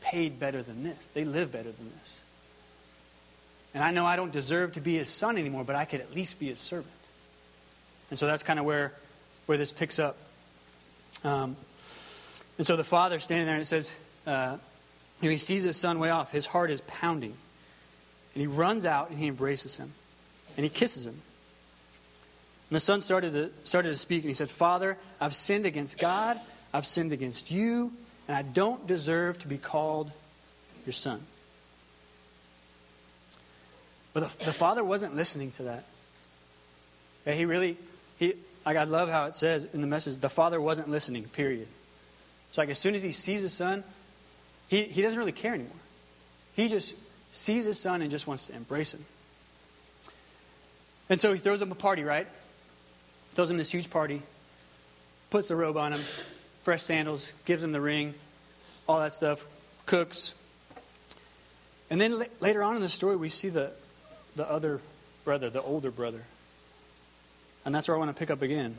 paid 0.00 0.38
better 0.38 0.62
than 0.62 0.82
this. 0.82 1.08
They 1.08 1.24
live 1.24 1.52
better 1.52 1.70
than 1.72 1.90
this. 1.98 2.20
And 3.74 3.84
I 3.84 3.90
know 3.90 4.06
I 4.06 4.16
don't 4.16 4.32
deserve 4.32 4.72
to 4.72 4.80
be 4.80 4.96
his 4.96 5.08
son 5.08 5.38
anymore, 5.38 5.64
but 5.64 5.76
I 5.76 5.84
could 5.84 6.00
at 6.00 6.14
least 6.14 6.38
be 6.38 6.48
his 6.48 6.58
servant. 6.58 6.92
And 8.10 8.18
so 8.18 8.26
that's 8.26 8.42
kind 8.42 8.58
of 8.58 8.64
where, 8.64 8.92
where 9.46 9.58
this 9.58 9.72
picks 9.72 9.98
up. 9.98 10.16
Um, 11.22 11.56
and 12.60 12.66
so 12.66 12.76
the 12.76 12.84
father 12.84 13.18
standing 13.20 13.46
there 13.46 13.54
and 13.54 13.62
it 13.62 13.64
says, 13.64 13.90
uh, 14.26 14.58
he 15.22 15.38
sees 15.38 15.62
his 15.62 15.78
son 15.78 15.98
way 15.98 16.10
off. 16.10 16.30
His 16.30 16.44
heart 16.44 16.70
is 16.70 16.82
pounding. 16.82 17.32
And 18.34 18.40
he 18.42 18.46
runs 18.46 18.84
out 18.84 19.08
and 19.08 19.18
he 19.18 19.28
embraces 19.28 19.78
him. 19.78 19.90
And 20.58 20.64
he 20.64 20.68
kisses 20.68 21.06
him. 21.06 21.14
And 21.14 22.76
the 22.76 22.80
son 22.80 23.00
started 23.00 23.32
to, 23.32 23.50
started 23.64 23.92
to 23.92 23.98
speak 23.98 24.24
and 24.24 24.28
he 24.28 24.34
said, 24.34 24.50
Father, 24.50 24.98
I've 25.22 25.34
sinned 25.34 25.64
against 25.64 25.98
God, 25.98 26.38
I've 26.74 26.84
sinned 26.84 27.14
against 27.14 27.50
you, 27.50 27.92
and 28.28 28.36
I 28.36 28.42
don't 28.42 28.86
deserve 28.86 29.38
to 29.38 29.48
be 29.48 29.56
called 29.56 30.12
your 30.84 30.92
son. 30.92 31.22
But 34.12 34.38
the, 34.38 34.44
the 34.44 34.52
father 34.52 34.84
wasn't 34.84 35.16
listening 35.16 35.52
to 35.52 35.62
that. 35.62 35.84
Okay, 37.22 37.38
he 37.38 37.46
really, 37.46 37.78
he, 38.18 38.34
like 38.66 38.76
I 38.76 38.84
love 38.84 39.08
how 39.08 39.24
it 39.24 39.34
says 39.34 39.66
in 39.72 39.80
the 39.80 39.86
message, 39.86 40.18
the 40.18 40.28
father 40.28 40.60
wasn't 40.60 40.90
listening, 40.90 41.24
period. 41.24 41.66
So 42.52 42.62
like 42.62 42.70
as 42.70 42.78
soon 42.78 42.94
as 42.94 43.02
he 43.02 43.12
sees 43.12 43.42
his 43.42 43.52
son, 43.52 43.84
he, 44.68 44.84
he 44.84 45.02
doesn't 45.02 45.18
really 45.18 45.32
care 45.32 45.54
anymore. 45.54 45.72
He 46.54 46.68
just 46.68 46.94
sees 47.32 47.64
his 47.64 47.78
son 47.78 48.02
and 48.02 48.10
just 48.10 48.26
wants 48.26 48.46
to 48.46 48.54
embrace 48.54 48.94
him. 48.94 49.04
And 51.08 51.20
so 51.20 51.32
he 51.32 51.38
throws 51.38 51.60
him 51.60 51.72
a 51.72 51.76
party, 51.76 52.04
right? 52.04 52.26
Throws 53.30 53.50
him 53.50 53.56
this 53.56 53.70
huge 53.70 53.90
party, 53.90 54.22
puts 55.30 55.48
the 55.48 55.56
robe 55.56 55.76
on 55.76 55.92
him, 55.92 56.00
fresh 56.62 56.82
sandals, 56.82 57.32
gives 57.44 57.62
him 57.62 57.72
the 57.72 57.80
ring, 57.80 58.14
all 58.88 59.00
that 59.00 59.14
stuff, 59.14 59.46
cooks. 59.86 60.34
And 61.90 62.00
then 62.00 62.24
later 62.40 62.62
on 62.62 62.76
in 62.76 62.82
the 62.82 62.88
story, 62.88 63.16
we 63.16 63.28
see 63.28 63.48
the, 63.48 63.72
the 64.36 64.48
other 64.48 64.80
brother, 65.24 65.50
the 65.50 65.62
older 65.62 65.90
brother. 65.90 66.22
And 67.64 67.74
that's 67.74 67.88
where 67.88 67.96
I 67.96 67.98
want 67.98 68.14
to 68.14 68.18
pick 68.18 68.30
up 68.30 68.42
again. 68.42 68.76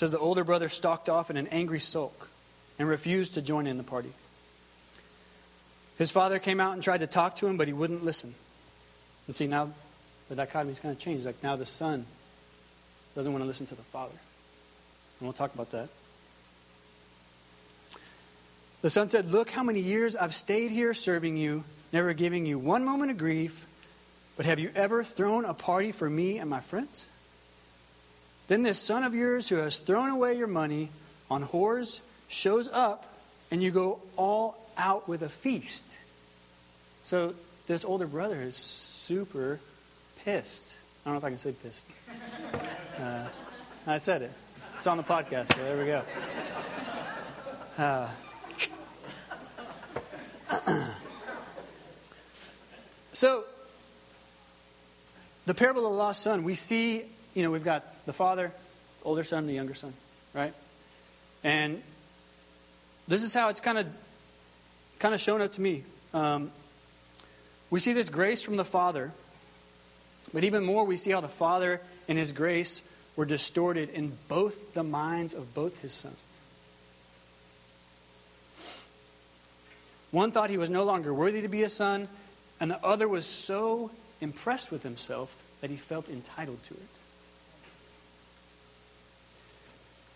Says 0.00 0.10
the 0.10 0.18
older 0.18 0.44
brother 0.44 0.70
stalked 0.70 1.10
off 1.10 1.28
in 1.28 1.36
an 1.36 1.46
angry 1.48 1.78
sulk 1.78 2.30
and 2.78 2.88
refused 2.88 3.34
to 3.34 3.42
join 3.42 3.66
in 3.66 3.76
the 3.76 3.82
party. 3.82 4.08
His 5.98 6.10
father 6.10 6.38
came 6.38 6.58
out 6.58 6.72
and 6.72 6.82
tried 6.82 7.00
to 7.00 7.06
talk 7.06 7.36
to 7.36 7.46
him, 7.46 7.58
but 7.58 7.66
he 7.66 7.74
wouldn't 7.74 8.02
listen. 8.02 8.34
And 9.26 9.36
see, 9.36 9.46
now 9.46 9.68
the 10.30 10.36
dichotomy's 10.36 10.80
kind 10.80 10.94
of 10.94 10.98
changed. 10.98 11.26
Like 11.26 11.42
now 11.42 11.56
the 11.56 11.66
son 11.66 12.06
doesn't 13.14 13.30
want 13.30 13.42
to 13.42 13.46
listen 13.46 13.66
to 13.66 13.74
the 13.74 13.82
father. 13.82 14.14
And 15.18 15.26
we'll 15.26 15.34
talk 15.34 15.52
about 15.52 15.70
that. 15.72 15.90
The 18.80 18.88
son 18.88 19.10
said, 19.10 19.30
Look 19.30 19.50
how 19.50 19.62
many 19.62 19.80
years 19.80 20.16
I've 20.16 20.34
stayed 20.34 20.70
here 20.70 20.94
serving 20.94 21.36
you, 21.36 21.62
never 21.92 22.14
giving 22.14 22.46
you 22.46 22.58
one 22.58 22.86
moment 22.86 23.10
of 23.10 23.18
grief. 23.18 23.66
But 24.38 24.46
have 24.46 24.60
you 24.60 24.70
ever 24.74 25.04
thrown 25.04 25.44
a 25.44 25.52
party 25.52 25.92
for 25.92 26.08
me 26.08 26.38
and 26.38 26.48
my 26.48 26.60
friends? 26.60 27.04
Then 28.50 28.64
this 28.64 28.80
son 28.80 29.04
of 29.04 29.14
yours 29.14 29.48
who 29.48 29.54
has 29.58 29.78
thrown 29.78 30.10
away 30.10 30.36
your 30.36 30.48
money 30.48 30.88
on 31.30 31.46
whores 31.46 32.00
shows 32.26 32.68
up, 32.68 33.06
and 33.52 33.62
you 33.62 33.70
go 33.70 34.00
all 34.16 34.58
out 34.76 35.08
with 35.08 35.22
a 35.22 35.28
feast. 35.28 35.84
So 37.04 37.34
this 37.68 37.84
older 37.84 38.08
brother 38.08 38.42
is 38.42 38.56
super 38.56 39.60
pissed. 40.24 40.74
I 41.06 41.10
don't 41.10 41.14
know 41.14 41.18
if 41.18 41.24
I 41.24 41.28
can 41.28 41.38
say 41.38 41.52
pissed. 41.52 41.86
Uh, 43.00 43.24
I 43.86 43.96
said 43.96 44.20
it. 44.20 44.30
It's 44.76 44.86
on 44.86 44.98
the 44.98 45.02
podcast, 45.02 45.54
so 45.54 45.64
there 45.64 45.78
we 45.78 45.86
go. 45.86 46.02
Uh, 47.78 48.10
so, 53.14 53.44
the 55.46 55.54
parable 55.54 55.86
of 55.86 55.92
the 55.92 55.96
lost 55.96 56.22
son, 56.22 56.44
we 56.44 56.54
see, 56.54 57.06
you 57.32 57.42
know, 57.42 57.50
we've 57.50 57.64
got 57.64 57.89
the 58.06 58.12
father, 58.12 58.52
older 59.04 59.24
son, 59.24 59.46
the 59.46 59.54
younger 59.54 59.74
son, 59.74 59.92
right? 60.34 60.54
And 61.42 61.82
this 63.08 63.22
is 63.22 63.32
how 63.34 63.48
it's 63.48 63.60
kind 63.60 63.78
of 63.78 63.86
kind 64.98 65.14
of 65.14 65.20
shown 65.20 65.40
up 65.40 65.52
to 65.52 65.60
me. 65.60 65.84
Um, 66.12 66.50
we 67.70 67.80
see 67.80 67.92
this 67.92 68.08
grace 68.08 68.42
from 68.42 68.56
the 68.56 68.64
Father, 68.64 69.12
but 70.34 70.44
even 70.44 70.64
more, 70.64 70.84
we 70.84 70.96
see 70.96 71.10
how 71.12 71.20
the 71.20 71.28
Father 71.28 71.80
and 72.08 72.18
His 72.18 72.32
grace 72.32 72.82
were 73.16 73.24
distorted 73.24 73.90
in 73.90 74.16
both 74.28 74.74
the 74.74 74.82
minds 74.82 75.32
of 75.32 75.54
both 75.54 75.80
His 75.80 75.92
sons. 75.92 76.16
One 80.10 80.32
thought 80.32 80.50
he 80.50 80.58
was 80.58 80.70
no 80.70 80.84
longer 80.84 81.14
worthy 81.14 81.42
to 81.42 81.48
be 81.48 81.62
a 81.62 81.68
son, 81.68 82.08
and 82.58 82.70
the 82.70 82.84
other 82.84 83.06
was 83.06 83.26
so 83.26 83.90
impressed 84.20 84.72
with 84.72 84.82
himself 84.82 85.40
that 85.60 85.70
he 85.70 85.76
felt 85.76 86.08
entitled 86.08 86.62
to 86.64 86.74
it. 86.74 86.99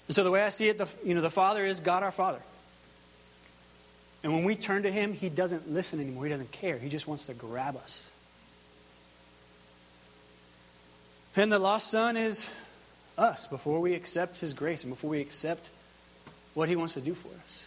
And 0.06 0.14
so 0.14 0.24
the 0.24 0.30
way 0.30 0.42
I 0.42 0.50
see 0.50 0.68
it, 0.68 0.78
the, 0.78 0.88
you 1.04 1.14
know, 1.14 1.20
the 1.20 1.30
Father 1.30 1.64
is 1.64 1.80
God 1.80 2.02
our 2.02 2.12
Father. 2.12 2.40
And 4.22 4.32
when 4.32 4.44
we 4.44 4.54
turn 4.54 4.82
to 4.82 4.90
Him, 4.90 5.12
He 5.12 5.28
doesn't 5.28 5.70
listen 5.70 6.00
anymore. 6.00 6.24
He 6.24 6.30
doesn't 6.30 6.52
care. 6.52 6.78
He 6.78 6.88
just 6.88 7.06
wants 7.06 7.26
to 7.26 7.34
grab 7.34 7.76
us. 7.76 8.10
And 11.36 11.50
the 11.50 11.58
lost 11.58 11.90
son 11.90 12.16
is 12.16 12.50
us 13.18 13.46
before 13.46 13.80
we 13.80 13.94
accept 13.94 14.38
his 14.38 14.54
grace 14.54 14.84
and 14.84 14.92
before 14.92 15.10
we 15.10 15.20
accept 15.20 15.70
what 16.54 16.68
he 16.68 16.76
wants 16.76 16.94
to 16.94 17.00
do 17.00 17.14
for 17.14 17.28
us. 17.44 17.66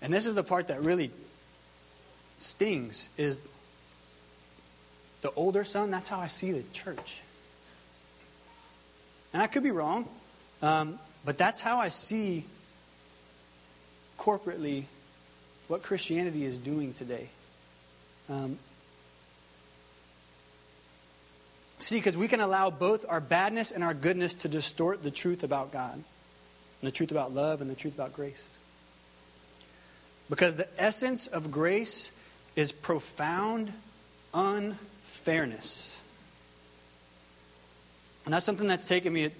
And 0.00 0.12
this 0.12 0.26
is 0.26 0.34
the 0.34 0.44
part 0.44 0.68
that 0.68 0.82
really 0.82 1.10
stings 2.38 3.10
is 3.16 3.40
the 5.20 5.30
older 5.32 5.64
son, 5.64 5.90
that's 5.90 6.08
how 6.08 6.20
I 6.20 6.28
see 6.28 6.52
the 6.52 6.62
church. 6.72 7.20
And 9.32 9.42
I 9.42 9.46
could 9.46 9.62
be 9.62 9.70
wrong, 9.70 10.08
um, 10.62 10.98
but 11.24 11.38
that's 11.38 11.60
how 11.60 11.78
I 11.78 11.88
see 11.88 12.44
corporately 14.18 14.84
what 15.68 15.82
Christianity 15.82 16.44
is 16.44 16.58
doing 16.58 16.92
today. 16.92 17.28
Um, 18.28 18.58
see, 21.78 21.96
because 21.96 22.16
we 22.16 22.28
can 22.28 22.40
allow 22.40 22.70
both 22.70 23.04
our 23.08 23.20
badness 23.20 23.70
and 23.70 23.84
our 23.84 23.94
goodness 23.94 24.34
to 24.36 24.48
distort 24.48 25.02
the 25.02 25.10
truth 25.10 25.44
about 25.44 25.72
God, 25.72 25.94
and 25.94 26.04
the 26.82 26.90
truth 26.90 27.10
about 27.10 27.34
love, 27.34 27.60
and 27.60 27.70
the 27.70 27.74
truth 27.74 27.94
about 27.94 28.12
grace. 28.12 28.48
Because 30.30 30.56
the 30.56 30.68
essence 30.78 31.26
of 31.26 31.50
grace 31.50 32.12
is 32.54 32.72
profound 32.72 33.72
unfairness. 34.34 36.02
And 38.24 38.34
that's 38.34 38.44
something 38.44 38.66
that's 38.66 38.86
taken 38.86 39.12
me 39.12 39.30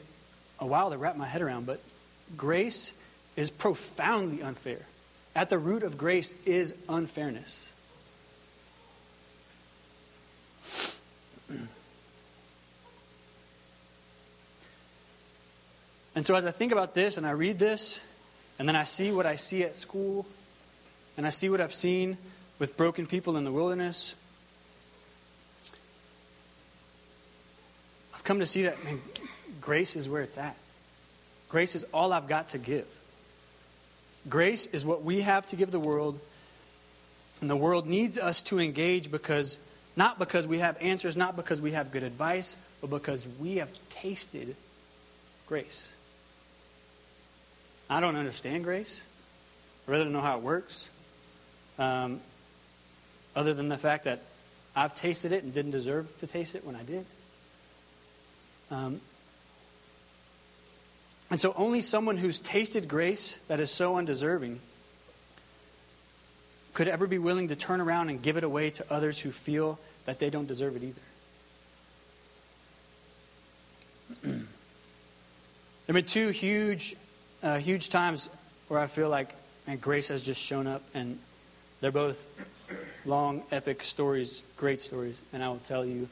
a 0.61 0.67
while 0.67 0.91
to 0.91 0.99
wrap 0.99 1.17
my 1.17 1.27
head 1.27 1.43
around, 1.43 1.67
but 1.67 1.81
grace 2.37 2.93
is 3.37 3.51
profoundly 3.51 4.43
unfair. 4.43 4.81
At 5.35 5.49
the 5.49 5.59
root 5.59 5.83
of 5.83 5.97
grace 5.97 6.35
is 6.45 6.75
unfairness. 6.89 7.71
And 16.15 16.27
so, 16.27 16.35
as 16.35 16.45
I 16.45 16.51
think 16.51 16.73
about 16.73 16.95
this 16.95 17.17
and 17.17 17.25
I 17.25 17.31
read 17.31 17.61
this, 17.61 18.01
and 18.59 18.69
then 18.69 18.75
I 18.75 18.83
see 18.83 19.13
what 19.13 19.25
I 19.25 19.37
see 19.37 19.63
at 19.63 19.77
school, 19.77 20.27
and 21.17 21.25
I 21.25 21.31
see 21.31 21.49
what 21.49 21.61
I've 21.61 21.73
seen 21.73 22.19
with 22.59 22.77
broken 22.77 23.07
people 23.07 23.37
in 23.37 23.45
the 23.45 23.53
wilderness, 23.53 24.17
I've 28.13 28.25
come 28.25 28.41
to 28.41 28.47
see 28.47 28.65
that 28.65 28.83
man, 28.83 29.01
grace 29.61 29.97
is 29.97 30.09
where 30.09 30.23
it's 30.23 30.39
at. 30.39 30.57
Grace 31.49 31.75
is 31.75 31.85
all 31.93 32.13
I've 32.13 32.29
got 32.29 32.51
to 32.51 32.59
give. 32.59 32.87
Grace 34.29 34.67
is 34.67 34.85
what 34.85 35.03
we 35.03 35.23
have 35.23 35.47
to 35.49 35.57
give 35.57 35.71
the 35.71 35.81
world, 35.81 36.19
and 37.41 37.49
the 37.49 37.57
world 37.57 37.87
needs 37.87 38.19
us 38.19 38.43
to 38.45 38.59
engage 38.59 39.11
because 39.11 39.59
not 39.97 40.19
because 40.19 40.47
we 40.47 40.59
have 40.59 40.77
answers, 40.81 41.17
not 41.17 41.37
because 41.37 41.61
we 41.61 41.73
have 41.73 41.91
good 41.91 42.03
advice, 42.03 42.57
but 42.81 42.91
because 42.91 43.27
we 43.41 43.57
have 43.57 43.71
tasted 43.91 44.55
grace. 45.47 45.93
I 47.91 48.01
don't 48.01 48.17
understand 48.17 48.65
grace. 48.65 49.01
I 49.87 49.91
really 49.91 50.05
don't 50.05 50.13
know 50.13 50.21
how 50.21 50.37
it 50.37 50.43
works. 50.43 50.89
Um, 51.79 52.21
other 53.35 53.55
than 53.55 53.69
the 53.69 53.79
fact 53.79 54.05
that 54.05 54.21
I've 54.77 54.95
tasted 54.95 55.33
it 55.33 55.43
and 55.43 55.55
didn't 55.55 55.71
deserve 55.71 56.07
to 56.21 56.27
taste 56.27 56.55
it 56.55 56.65
when 56.65 56.77
I 56.77 56.83
did. 56.83 57.07
Um, 58.71 59.01
and 61.31 61.41
so, 61.41 61.53
only 61.57 61.81
someone 61.81 62.17
who's 62.17 62.41
tasted 62.41 62.89
grace 62.89 63.39
that 63.49 63.61
is 63.61 63.71
so 63.71 63.97
undeserving 63.97 64.61
could 66.73 66.89
ever 66.89 67.07
be 67.07 67.19
willing 67.19 67.49
to 67.49 67.57
turn 67.57 67.81
around 67.81 68.09
and 68.09 68.23
give 68.23 68.37
it 68.37 68.45
away 68.45 68.71
to 68.71 68.85
others 68.91 69.19
who 69.19 69.31
feel 69.31 69.79
that 70.07 70.19
they 70.19 70.31
don't 70.31 70.47
deserve 70.47 70.77
it 70.77 70.83
either. 70.85 71.01
there 74.23 74.41
have 75.89 75.95
been 75.95 76.05
two 76.05 76.29
huge, 76.29 76.97
uh, 77.43 77.59
huge 77.59 77.91
times 77.91 78.31
where 78.69 78.81
I 78.81 78.87
feel 78.87 79.09
like 79.09 79.35
man, 79.67 79.77
grace 79.79 80.09
has 80.09 80.23
just 80.23 80.41
shown 80.41 80.67
up, 80.67 80.83
and 80.95 81.19
they're 81.81 81.93
both 81.93 82.27
long, 83.05 83.43
epic 83.53 83.83
stories, 83.83 84.43
great 84.57 84.81
stories, 84.81 85.21
and 85.33 85.43
I 85.43 85.49
will 85.49 85.59
tell 85.59 85.85
you 85.85 86.09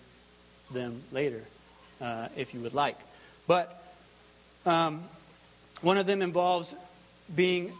them 0.72 1.02
later 1.10 1.42
uh, 2.02 2.28
if 2.36 2.52
you 2.52 2.60
would 2.60 2.74
like. 2.74 2.98
But 3.46 3.82
um, 4.66 5.04
one 5.82 5.98
of 5.98 6.06
them 6.06 6.22
involves 6.22 6.74
being 7.34 7.72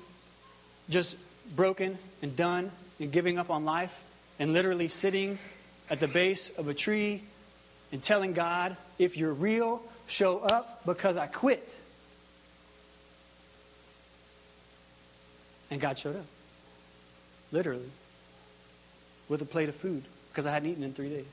just 0.89 1.17
broken 1.55 1.99
and 2.23 2.37
done 2.37 2.71
and 3.01 3.11
giving 3.11 3.39
up 3.39 3.51
on 3.51 3.65
life 3.65 4.05
and 4.39 4.53
literally 4.53 4.89
sitting 4.89 5.39
at 5.91 6.01
the 6.01 6.09
base 6.09 6.51
of 6.51 6.69
a 6.69 6.75
tree 6.75 7.23
and 7.93 8.03
telling 8.03 8.33
God, 8.33 8.77
if 8.99 9.17
you're 9.17 9.33
real, 9.33 9.83
show 10.07 10.39
up 10.39 10.85
because 10.85 11.17
I 11.17 11.27
quit. 11.27 11.75
And 15.71 15.81
God 15.81 15.99
showed 15.99 16.17
up. 16.17 16.27
Literally 17.53 17.89
with 19.29 19.43
a 19.43 19.45
plate 19.45 19.69
of 19.69 19.75
food 19.75 20.05
because 20.31 20.47
I 20.47 20.53
hadn't 20.53 20.71
eaten 20.71 20.83
in 20.83 20.93
three 20.93 21.09
days. 21.09 21.25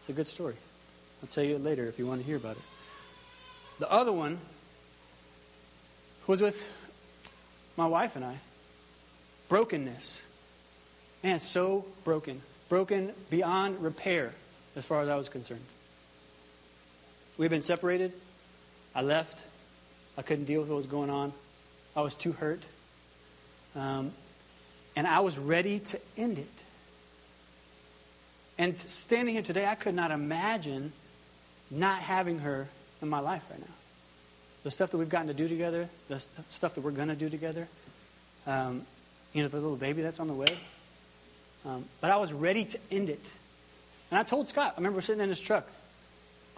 It's 0.00 0.08
a 0.08 0.12
good 0.12 0.26
story. 0.26 0.54
I'll 1.22 1.28
tell 1.28 1.44
you 1.44 1.58
later 1.58 1.86
if 1.86 1.98
you 1.98 2.06
want 2.06 2.20
to 2.20 2.26
hear 2.26 2.36
about 2.36 2.56
it. 2.56 2.62
The 3.78 3.90
other 3.90 4.12
one 4.12 4.38
was 6.26 6.42
with 6.42 6.70
my 7.76 7.86
wife 7.86 8.16
and 8.16 8.24
I. 8.24 8.36
Brokenness. 9.48 10.22
Man, 11.22 11.40
so 11.40 11.84
broken. 12.04 12.40
Broken 12.68 13.12
beyond 13.30 13.82
repair 13.82 14.32
as 14.76 14.84
far 14.84 15.02
as 15.02 15.08
I 15.08 15.16
was 15.16 15.28
concerned. 15.28 15.64
We've 17.38 17.50
been 17.50 17.62
separated. 17.62 18.12
I 18.94 19.02
left. 19.02 19.38
I 20.16 20.22
couldn't 20.22 20.44
deal 20.44 20.60
with 20.60 20.70
what 20.70 20.76
was 20.76 20.86
going 20.86 21.10
on. 21.10 21.32
I 21.96 22.02
was 22.02 22.14
too 22.14 22.32
hurt. 22.32 22.62
Um, 23.74 24.12
and 24.96 25.06
I 25.06 25.20
was 25.20 25.38
ready 25.38 25.78
to 25.80 26.00
end 26.16 26.38
it. 26.38 26.64
And 28.58 28.78
standing 28.78 29.34
here 29.34 29.42
today, 29.42 29.66
I 29.66 29.74
could 29.74 29.94
not 29.94 30.10
imagine 30.10 30.92
not 31.70 32.00
having 32.00 32.40
her 32.40 32.68
in 33.00 33.08
my 33.08 33.20
life 33.20 33.42
right 33.50 33.60
now. 33.60 33.74
The 34.64 34.70
stuff 34.70 34.90
that 34.90 34.98
we've 34.98 35.08
gotten 35.08 35.28
to 35.28 35.34
do 35.34 35.48
together, 35.48 35.88
the 36.08 36.20
stuff 36.50 36.74
that 36.74 36.82
we're 36.82 36.92
going 36.92 37.08
to 37.08 37.16
do 37.16 37.28
together, 37.28 37.66
um, 38.46 38.82
you 39.32 39.42
know, 39.42 39.48
the 39.48 39.58
little 39.58 39.76
baby 39.76 40.02
that's 40.02 40.20
on 40.20 40.28
the 40.28 40.34
way. 40.34 40.56
Um, 41.66 41.84
but 42.00 42.10
I 42.10 42.16
was 42.16 42.32
ready 42.32 42.64
to 42.64 42.78
end 42.90 43.08
it. 43.08 43.24
And 44.10 44.18
I 44.18 44.22
told 44.22 44.48
Scott, 44.48 44.74
I 44.76 44.78
remember 44.78 45.00
sitting 45.00 45.22
in 45.22 45.28
his 45.28 45.40
truck. 45.40 45.66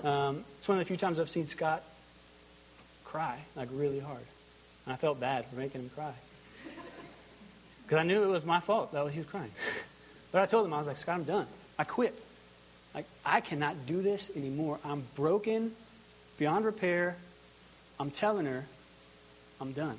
Um, 0.03 0.45
it's 0.59 0.69
one 0.69 0.79
of 0.79 0.85
the 0.85 0.88
few 0.88 0.97
times 0.97 1.21
I've 1.21 1.31
seen 1.31 1.47
Scott 1.47 1.83
cry, 3.05 3.38
like 3.55 3.69
really 3.73 4.01
hard. 4.01 4.25
And 4.87 4.93
I 4.93 4.97
felt 4.97 5.21
bad 5.21 5.47
for 5.47 5.57
making 5.57 5.83
him 5.83 5.90
cry. 5.95 6.12
Because 7.85 7.99
I 7.99 8.03
knew 8.03 8.23
it 8.23 8.29
was 8.29 8.45
my 8.45 8.61
fault 8.61 8.93
that 8.93 9.07
he 9.09 9.21
was 9.21 9.29
crying. 9.29 9.51
But 10.33 10.43
I 10.43 10.47
told 10.47 10.67
him, 10.67 10.75
I 10.75 10.79
was 10.79 10.88
like, 10.88 10.97
Scott, 10.97 11.17
I'm 11.17 11.25
done. 11.25 11.47
I 11.79 11.85
quit. 11.85 12.19
Like, 12.95 13.07
I 13.25 13.40
cannot 13.40 13.87
do 13.87 14.03
this 14.03 14.31
anymore. 14.35 14.79
I'm 14.85 15.05
broken 15.14 15.73
beyond 16.38 16.64
repair. 16.64 17.17
I'm 17.99 18.11
telling 18.11 18.47
her, 18.47 18.65
I'm 19.61 19.73
done. 19.73 19.99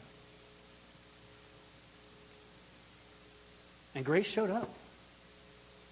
And 3.95 4.03
Grace 4.03 4.27
showed 4.27 4.49
up. 4.49 4.69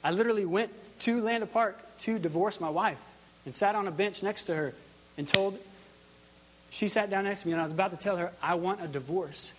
I 0.04 0.12
literally 0.12 0.46
went 0.46 0.72
to 1.02 1.22
Land 1.22 1.50
Park 1.54 1.80
to 2.00 2.20
divorce 2.20 2.60
my 2.60 2.70
wife 2.70 3.02
and 3.46 3.56
sat 3.56 3.76
on 3.76 3.88
a 3.88 3.92
bench 3.92 4.22
next 4.22 4.46
to 4.46 4.56
her 4.56 4.74
and 5.18 5.28
told, 5.28 5.58
she 6.70 6.90
sat 6.90 7.10
down 7.10 7.24
next 7.24 7.42
to 7.42 7.48
me 7.48 7.54
and 7.54 7.62
I 7.62 7.64
was 7.64 7.74
about 7.74 7.92
to 7.92 7.98
tell 7.98 8.18
her, 8.18 8.32
I 8.42 8.56
want 8.56 8.82
a 8.84 8.88
divorce 8.88 9.54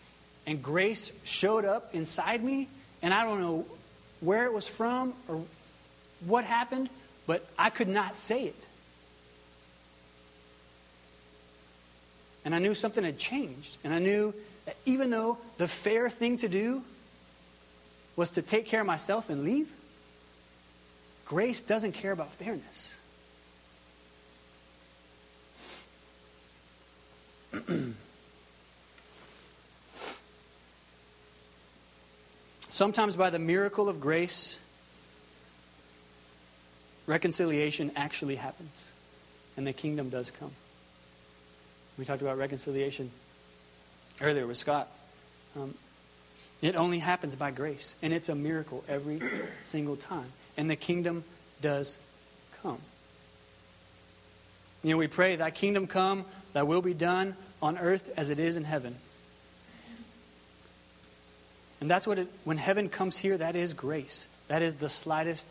and 0.47 0.63
grace 0.63 1.13
showed 1.25 1.65
up 1.65 1.95
inside 1.95 2.45
me, 2.45 2.69
and 3.03 3.15
I 3.15 3.25
don't 3.25 3.41
know 3.41 3.65
where 4.21 4.45
it 4.45 4.53
was 4.53 4.69
from 4.69 5.15
or 5.29 5.43
what 6.27 6.45
happened, 6.45 6.91
but 7.27 7.47
I 7.59 7.71
could 7.71 7.89
not 7.89 8.17
say 8.17 8.45
it. 8.45 8.67
And 12.45 12.55
I 12.55 12.59
knew 12.59 12.75
something 12.75 13.05
had 13.05 13.19
changed. 13.19 13.79
And 13.85 13.95
I 13.95 13.99
knew 13.99 14.35
that 14.67 14.77
even 14.87 15.11
though 15.11 15.39
the 15.59 15.69
fair 15.69 16.11
thing 16.11 16.37
to 16.39 16.49
do 16.49 16.83
was 18.17 18.31
to 18.31 18.43
take 18.43 18.67
care 18.67 18.81
of 18.81 18.87
myself 18.87 19.31
and 19.31 19.45
leave, 19.45 19.73
grace 21.25 21.61
doesn't 21.61 21.93
care 21.93 22.13
about 22.13 22.33
fairness. 22.33 22.95
Sometimes, 32.71 33.17
by 33.17 33.31
the 33.31 33.39
miracle 33.39 33.89
of 33.89 34.01
grace, 34.01 34.59
reconciliation 37.07 37.93
actually 37.95 38.35
happens, 38.35 38.85
and 39.57 39.65
the 39.65 39.73
kingdom 39.73 40.11
does 40.11 40.33
come. 40.33 40.51
We 41.99 42.05
talked 42.05 42.23
about 42.23 42.39
reconciliation 42.39 43.11
earlier 44.21 44.47
with 44.47 44.59
Scott. 44.59 44.89
Um, 45.57 45.75
it 46.61 46.75
only 46.77 46.99
happens 46.99 47.37
by 47.37 47.51
grace, 47.51 47.95
and 48.03 48.13
it's 48.13 48.29
a 48.29 48.35
miracle 48.35 48.85
every 48.89 49.21
single 49.65 49.97
time. 49.97 50.27
And 50.57 50.69
the 50.69 50.77
kingdom 50.77 51.25
does 51.61 51.97
come. 52.63 52.79
You 54.83 54.91
know, 54.91 54.97
we 54.97 55.07
pray, 55.07 55.37
Thy 55.37 55.51
kingdom 55.51 55.87
come, 55.87 56.25
Thy 56.53 56.63
will 56.63 56.83
be 56.83 56.95
done 56.95 57.37
on 57.63 57.79
earth 57.79 58.13
as 58.17 58.31
it 58.31 58.39
is 58.39 58.57
in 58.57 58.65
heaven. 58.65 58.95
And 61.81 61.91
that's 61.91 62.07
what 62.07 62.19
it, 62.19 62.29
when 62.45 62.57
heaven 62.57 62.89
comes 62.89 63.17
here, 63.17 63.37
that 63.39 63.57
is 63.57 63.75
grace. 63.75 64.27
That 64.49 64.63
is 64.63 64.77
the 64.77 64.89
slightest 64.89 65.49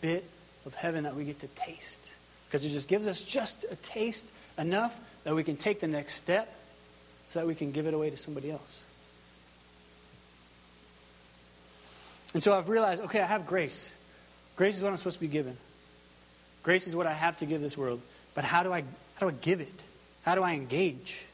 bit 0.00 0.24
of 0.66 0.74
heaven 0.74 1.04
that 1.04 1.14
we 1.14 1.24
get 1.24 1.40
to 1.40 1.46
taste. 1.48 2.12
Because 2.46 2.64
it 2.64 2.70
just 2.70 2.88
gives 2.88 3.06
us 3.06 3.22
just 3.22 3.64
a 3.70 3.76
taste 3.76 4.30
enough 4.56 4.98
that 5.24 5.34
we 5.34 5.42
can 5.42 5.56
take 5.56 5.80
the 5.80 5.88
next 5.88 6.14
step 6.14 6.54
so 7.30 7.40
that 7.40 7.46
we 7.46 7.54
can 7.54 7.72
give 7.72 7.86
it 7.86 7.94
away 7.94 8.10
to 8.10 8.16
somebody 8.16 8.50
else. 8.50 8.82
And 12.34 12.42
so 12.42 12.56
I've 12.56 12.68
realized 12.68 13.02
okay, 13.04 13.20
I 13.20 13.26
have 13.26 13.46
grace. 13.46 13.92
Grace 14.56 14.76
is 14.76 14.82
what 14.82 14.90
I'm 14.90 14.96
supposed 14.96 15.16
to 15.16 15.20
be 15.20 15.28
given. 15.28 15.56
Grace 16.62 16.86
is 16.86 16.96
what 16.96 17.06
I 17.06 17.12
have 17.12 17.36
to 17.38 17.46
give 17.46 17.60
this 17.60 17.76
world. 17.76 18.00
But 18.34 18.44
how 18.44 18.62
do 18.62 18.72
I, 18.72 18.80
how 18.80 19.20
do 19.20 19.28
I 19.28 19.32
give 19.40 19.60
it? 19.60 19.82
How 20.24 20.34
do 20.34 20.42
I 20.42 20.54
engage? 20.54 21.24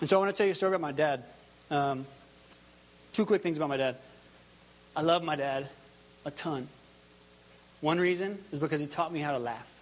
And 0.00 0.08
so 0.08 0.16
I 0.16 0.20
want 0.20 0.34
to 0.34 0.38
tell 0.38 0.46
you 0.46 0.52
a 0.52 0.54
story 0.54 0.70
about 0.70 0.80
my 0.80 0.92
dad. 0.92 1.24
Um, 1.70 2.06
two 3.12 3.26
quick 3.26 3.42
things 3.42 3.56
about 3.56 3.68
my 3.68 3.76
dad. 3.76 3.96
I 4.94 5.02
love 5.02 5.24
my 5.24 5.36
dad 5.36 5.68
a 6.24 6.30
ton. 6.30 6.68
One 7.80 7.98
reason 7.98 8.38
is 8.52 8.58
because 8.58 8.80
he 8.80 8.86
taught 8.86 9.12
me 9.12 9.20
how 9.20 9.32
to 9.32 9.38
laugh. 9.38 9.74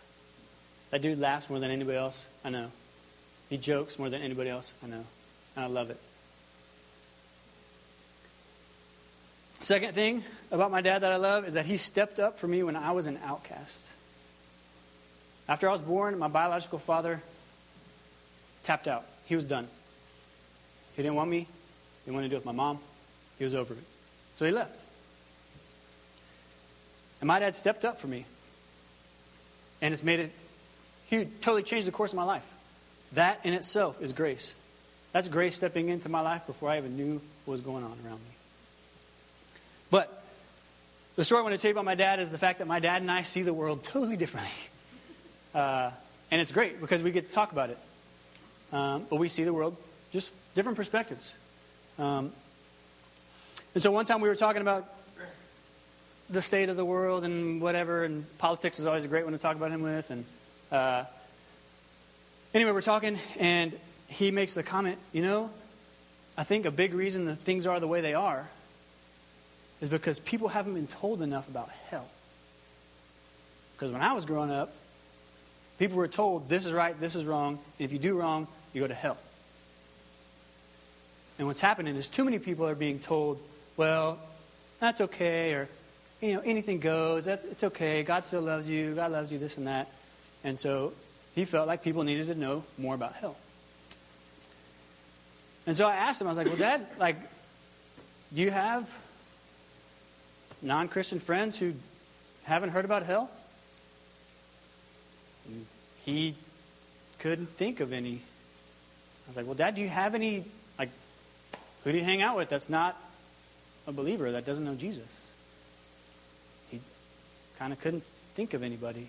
That 0.91 1.03
dude 1.03 1.19
laughs 1.19 1.49
more 1.49 1.59
than 1.59 1.71
anybody 1.71 1.99
else 1.99 2.25
I 2.45 2.51
know. 2.51 2.71
He 3.49 3.57
jokes 3.57 3.99
more 3.99 4.11
than 4.11 4.23
anybody 4.23 4.51
else 4.51 4.75
I 4.85 4.89
know. 4.89 5.05
And 5.57 5.65
I 5.65 5.67
love 5.67 5.91
it. 5.91 5.99
Second 9.61 9.95
thing 9.95 10.23
about 10.53 10.71
my 10.71 10.81
dad 10.81 11.01
that 11.01 11.13
I 11.13 11.17
love 11.17 11.47
is 11.47 11.55
that 11.55 11.67
he 11.67 11.77
stepped 11.77 12.21
up 12.21 12.39
for 12.39 12.47
me 12.47 12.63
when 12.63 12.77
I 12.77 12.93
was 12.93 13.07
an 13.07 13.19
outcast. 13.25 13.91
After 15.49 15.69
I 15.69 15.73
was 15.73 15.81
born, 15.81 16.19
my 16.19 16.29
biological 16.29 16.79
father 16.79 17.23
tapped 18.65 18.89
out. 18.89 19.05
He 19.25 19.35
was 19.35 19.45
done. 19.45 19.69
He 20.95 21.03
didn't 21.03 21.15
want 21.15 21.31
me. 21.31 21.41
He 21.41 21.47
didn't 22.05 22.15
want 22.15 22.25
to 22.25 22.29
do 22.29 22.37
it 22.37 22.39
with 22.41 22.47
my 22.47 22.53
mom. 22.53 22.79
He 23.39 23.45
was 23.45 23.55
over 23.55 23.75
it. 23.75 23.83
So 24.37 24.45
he 24.45 24.51
left. 24.51 24.79
And 27.21 27.29
my 27.29 27.39
dad 27.39 27.57
stepped 27.57 27.85
up 27.85 27.99
for 27.99 28.07
me. 28.07 28.25
And 29.81 29.93
it's 29.93 30.03
made 30.03 30.21
it, 30.21 30.33
he 31.09 31.25
totally 31.25 31.63
changed 31.63 31.87
the 31.87 31.93
course 31.93 32.13
of 32.13 32.17
my 32.17 32.25
life. 32.25 32.51
That 33.13 33.45
in 33.45 33.53
itself 33.53 34.03
is 34.03 34.13
grace. 34.13 34.55
That's 35.13 35.29
grace 35.29 35.55
stepping 35.55 35.89
into 35.89 36.09
my 36.09 36.21
life 36.21 36.47
before 36.47 36.71
I 36.71 36.79
even 36.79 36.97
knew 36.97 37.21
what 37.45 37.53
was 37.53 37.61
going 37.61 37.85
on 37.85 37.97
around 38.05 38.19
me. 38.19 38.35
But 39.91 40.23
the 41.15 41.25
story 41.25 41.41
I 41.41 41.43
want 41.43 41.55
to 41.55 41.59
tell 41.59 41.71
you 41.71 41.75
about 41.75 41.85
my 41.85 41.95
dad 41.95 42.21
is 42.21 42.31
the 42.31 42.39
fact 42.39 42.59
that 42.59 42.67
my 42.67 42.81
dad 42.81 43.03
and 43.03 43.11
I 43.11 43.23
see 43.23 43.43
the 43.43 43.55
world 43.55 43.85
totally 43.85 44.17
differently. 44.17 44.53
Uh, 45.55 45.91
and 46.31 46.39
it's 46.39 46.53
great 46.53 46.83
because 46.83 47.03
we 47.03 47.11
get 47.11 47.25
to 47.25 47.33
talk 47.33 47.51
about 47.51 47.71
it. 47.71 47.79
Um, 48.75 49.07
but 49.09 49.17
we 49.17 49.29
see 49.29 49.45
the 49.45 49.55
world 49.55 49.75
just 50.13 50.31
different 50.55 50.77
perspectives. 50.77 51.35
Um, 51.99 52.31
and 53.73 53.83
so 53.83 53.91
one 53.91 54.05
time 54.05 54.21
we 54.21 54.29
were 54.29 54.37
talking 54.37 54.61
about 54.61 54.87
the 56.29 56.43
state 56.43 56.69
of 56.69 56.77
the 56.77 56.85
world 56.85 57.25
and 57.25 57.61
whatever, 57.61 58.05
and 58.05 58.25
politics 58.39 58.79
is 58.79 58.87
always 58.87 59.05
a 59.05 59.09
great 59.09 59.25
one 59.25 59.33
to 59.33 59.39
talk 59.39 59.57
about 59.57 59.71
him 59.71 59.83
with. 59.83 60.11
And 60.11 60.25
uh, 60.73 61.05
anyway, 62.55 62.73
we're 62.73 62.81
talking, 62.81 63.19
and 63.39 63.77
he 64.09 64.31
makes 64.31 64.55
the 64.55 64.62
comment, 64.62 64.99
you 65.12 65.23
know, 65.23 65.51
I 66.37 66.45
think 66.45 66.67
a 66.67 66.71
big 66.71 66.95
reason 66.95 67.27
that 67.27 67.37
things 67.37 67.67
are 67.67 67.81
the 67.81 67.89
way 67.89 68.01
they 68.01 68.15
are 68.15 68.47
is 69.81 69.89
because 69.89 70.19
people 70.19 70.49
haven't 70.49 70.75
been 70.75 70.87
told 70.87 71.23
enough 71.23 71.49
about 71.49 71.71
hell. 71.91 72.09
Because 73.75 73.93
when 73.93 74.03
I 74.03 74.12
was 74.12 74.25
growing 74.25 74.51
up, 74.51 74.73
people 75.79 75.97
were 75.97 76.09
told 76.09 76.49
this 76.49 76.65
is 76.65 76.73
right, 76.73 76.99
this 76.99 77.15
is 77.15 77.25
wrong, 77.25 77.59
and 77.79 77.85
if 77.85 77.93
you 77.93 77.99
do 77.99 78.19
wrong, 78.19 78.49
you 78.73 78.81
go 78.81 78.87
to 78.87 78.95
hell. 78.95 79.19
And 81.39 81.47
what's 81.47 81.61
happening 81.61 81.97
is 81.97 82.09
too 82.09 82.25
many 82.25 82.39
people 82.39 82.67
are 82.67 82.75
being 82.75 82.99
told, 82.99 83.39
well, 83.77 84.19
that's 84.81 85.03
okay, 85.03 85.53
or 85.53 85.69
you 86.27 86.35
know, 86.35 86.43
anything 86.45 86.81
goes, 86.81 87.27
it's 87.27 87.62
okay, 87.62 88.03
God 88.03 88.25
still 88.25 88.43
loves 88.43 88.69
you, 88.69 88.95
God 88.95 89.12
loves 89.12 89.31
you, 89.31 89.39
this 89.39 89.57
and 89.57 89.67
that. 89.67 89.89
And 90.45 90.59
so 90.59 90.93
he 91.35 91.45
felt 91.45 91.67
like 91.67 91.83
people 91.83 92.03
needed 92.03 92.27
to 92.27 92.35
know 92.35 92.65
more 92.79 92.95
about 92.95 93.15
hell. 93.15 93.37
And 95.67 95.77
so 95.77 95.89
I 95.89 95.97
asked 95.97 96.21
him, 96.21 96.27
I 96.27 96.31
was 96.31 96.39
like, 96.39 96.47
well, 96.47 96.57
Dad, 96.57 96.87
like, 96.99 97.17
do 98.33 98.43
you 98.43 98.51
have 98.51 98.91
non 100.62 100.89
Christian 100.89 101.19
friends 101.19 101.59
who 101.59 101.75
haven't 102.45 102.71
heard 102.71 102.85
about 102.85 103.03
hell? 103.03 103.31
And 105.47 105.67
he 106.05 106.35
couldn't 107.19 107.49
think 107.51 107.81
of 107.81 107.93
any. 107.93 108.21
I 109.27 109.29
was 109.29 109.37
like, 109.37 109.47
well, 109.47 109.55
Dad, 109.55 109.75
do 109.75 109.83
you 109.83 109.89
have 109.89 110.15
any, 110.15 110.45
like, 110.79 110.91
who 111.83 111.93
do 111.93 111.99
you 111.99 112.05
hang 112.05 112.23
out 112.23 112.37
with 112.37 112.49
that's 112.49 112.69
not 112.69 112.97
a 113.87 113.93
believer, 113.93 114.33
that 114.33 114.47
doesn't 114.47 114.65
know 114.65 114.75
Jesus? 114.75 115.26
Kind 117.59 117.73
of 117.73 117.81
couldn't 117.81 118.05
think 118.35 118.55
of 118.55 118.62
anybody. 118.62 119.09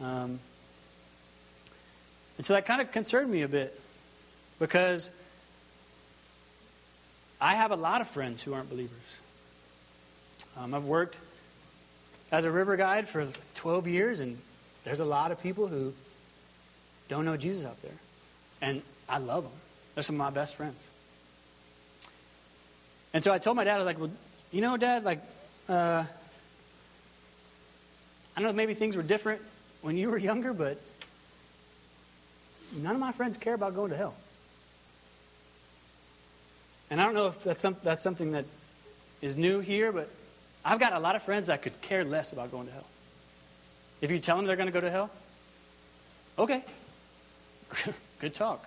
Um, 0.00 0.38
and 2.36 2.46
so 2.46 2.54
that 2.54 2.66
kind 2.66 2.80
of 2.80 2.92
concerned 2.92 3.30
me 3.30 3.42
a 3.42 3.48
bit 3.48 3.78
because 4.58 5.10
I 7.40 7.54
have 7.54 7.70
a 7.70 7.76
lot 7.76 8.00
of 8.00 8.08
friends 8.08 8.42
who 8.42 8.54
aren't 8.54 8.70
believers. 8.70 8.98
Um, 10.56 10.74
I've 10.74 10.84
worked 10.84 11.16
as 12.32 12.44
a 12.44 12.50
river 12.50 12.76
guide 12.76 13.08
for 13.08 13.26
12 13.54 13.86
years, 13.86 14.20
and 14.20 14.38
there's 14.84 15.00
a 15.00 15.04
lot 15.04 15.30
of 15.30 15.42
people 15.42 15.66
who 15.66 15.92
don't 17.08 17.24
know 17.24 17.36
Jesus 17.36 17.64
out 17.64 17.80
there. 17.82 17.94
And 18.60 18.82
I 19.08 19.18
love 19.18 19.44
them. 19.44 19.52
They're 19.94 20.02
some 20.02 20.16
of 20.16 20.18
my 20.18 20.30
best 20.30 20.56
friends. 20.56 20.88
And 23.14 23.24
so 23.24 23.32
I 23.32 23.38
told 23.38 23.56
my 23.56 23.64
dad, 23.64 23.76
I 23.76 23.78
was 23.78 23.86
like, 23.86 23.98
well, 23.98 24.10
you 24.52 24.60
know, 24.60 24.76
Dad, 24.76 25.04
like, 25.04 25.20
uh, 25.68 26.04
I 28.38 28.40
know 28.40 28.52
maybe 28.52 28.72
things 28.72 28.94
were 28.94 29.02
different 29.02 29.42
when 29.82 29.96
you 29.96 30.10
were 30.10 30.16
younger, 30.16 30.52
but 30.52 30.78
none 32.72 32.94
of 32.94 33.00
my 33.00 33.10
friends 33.10 33.36
care 33.36 33.54
about 33.54 33.74
going 33.74 33.90
to 33.90 33.96
hell. 33.96 34.14
And 36.88 37.00
I 37.00 37.04
don't 37.04 37.14
know 37.14 37.26
if 37.26 37.42
that's, 37.42 37.60
some, 37.60 37.74
that's 37.82 38.00
something 38.00 38.30
that 38.32 38.44
is 39.20 39.34
new 39.34 39.58
here, 39.58 39.90
but 39.90 40.08
I've 40.64 40.78
got 40.78 40.92
a 40.92 41.00
lot 41.00 41.16
of 41.16 41.24
friends 41.24 41.48
that 41.48 41.62
could 41.62 41.80
care 41.80 42.04
less 42.04 42.30
about 42.30 42.52
going 42.52 42.68
to 42.68 42.72
hell. 42.72 42.86
If 44.00 44.12
you 44.12 44.20
tell 44.20 44.36
them 44.36 44.46
they're 44.46 44.54
going 44.54 44.68
to 44.68 44.72
go 44.72 44.82
to 44.82 44.90
hell, 44.90 45.10
okay, 46.38 46.62
good 48.20 48.34
talk. 48.34 48.64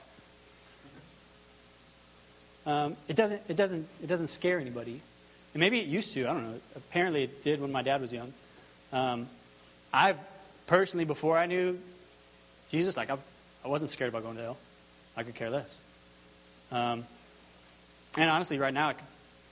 Um, 2.66 2.98
it 3.08 3.16
doesn't. 3.16 3.42
It 3.48 3.56
doesn't. 3.56 3.88
It 4.04 4.08
doesn't 4.08 4.28
scare 4.28 4.60
anybody. 4.60 5.00
And 5.54 5.62
maybe 5.62 5.80
it 5.80 5.88
used 5.88 6.14
to. 6.16 6.28
I 6.28 6.34
don't 6.34 6.52
know. 6.52 6.60
Apparently, 6.76 7.24
it 7.24 7.42
did 7.42 7.62
when 7.62 7.72
my 7.72 7.82
dad 7.82 8.02
was 8.02 8.12
young. 8.12 8.34
Um, 8.92 9.30
I've 9.94 10.20
personally, 10.68 11.06
before 11.06 11.38
I 11.38 11.46
knew 11.46 11.80
Jesus, 12.70 12.96
like 12.96 13.10
I, 13.10 13.18
I 13.66 13.68
wasn't 13.68 13.92
scared 13.92 14.10
about 14.10 14.24
going 14.24 14.38
to 14.38 14.44
hell. 14.44 14.58
I 15.18 15.24
could 15.24 15.36
care 15.36 15.50
less. 15.50 15.78
Um, 16.72 17.06
and 18.18 18.30
honestly, 18.30 18.58
right 18.58 18.74
now, 18.74 18.90
I 18.90 18.96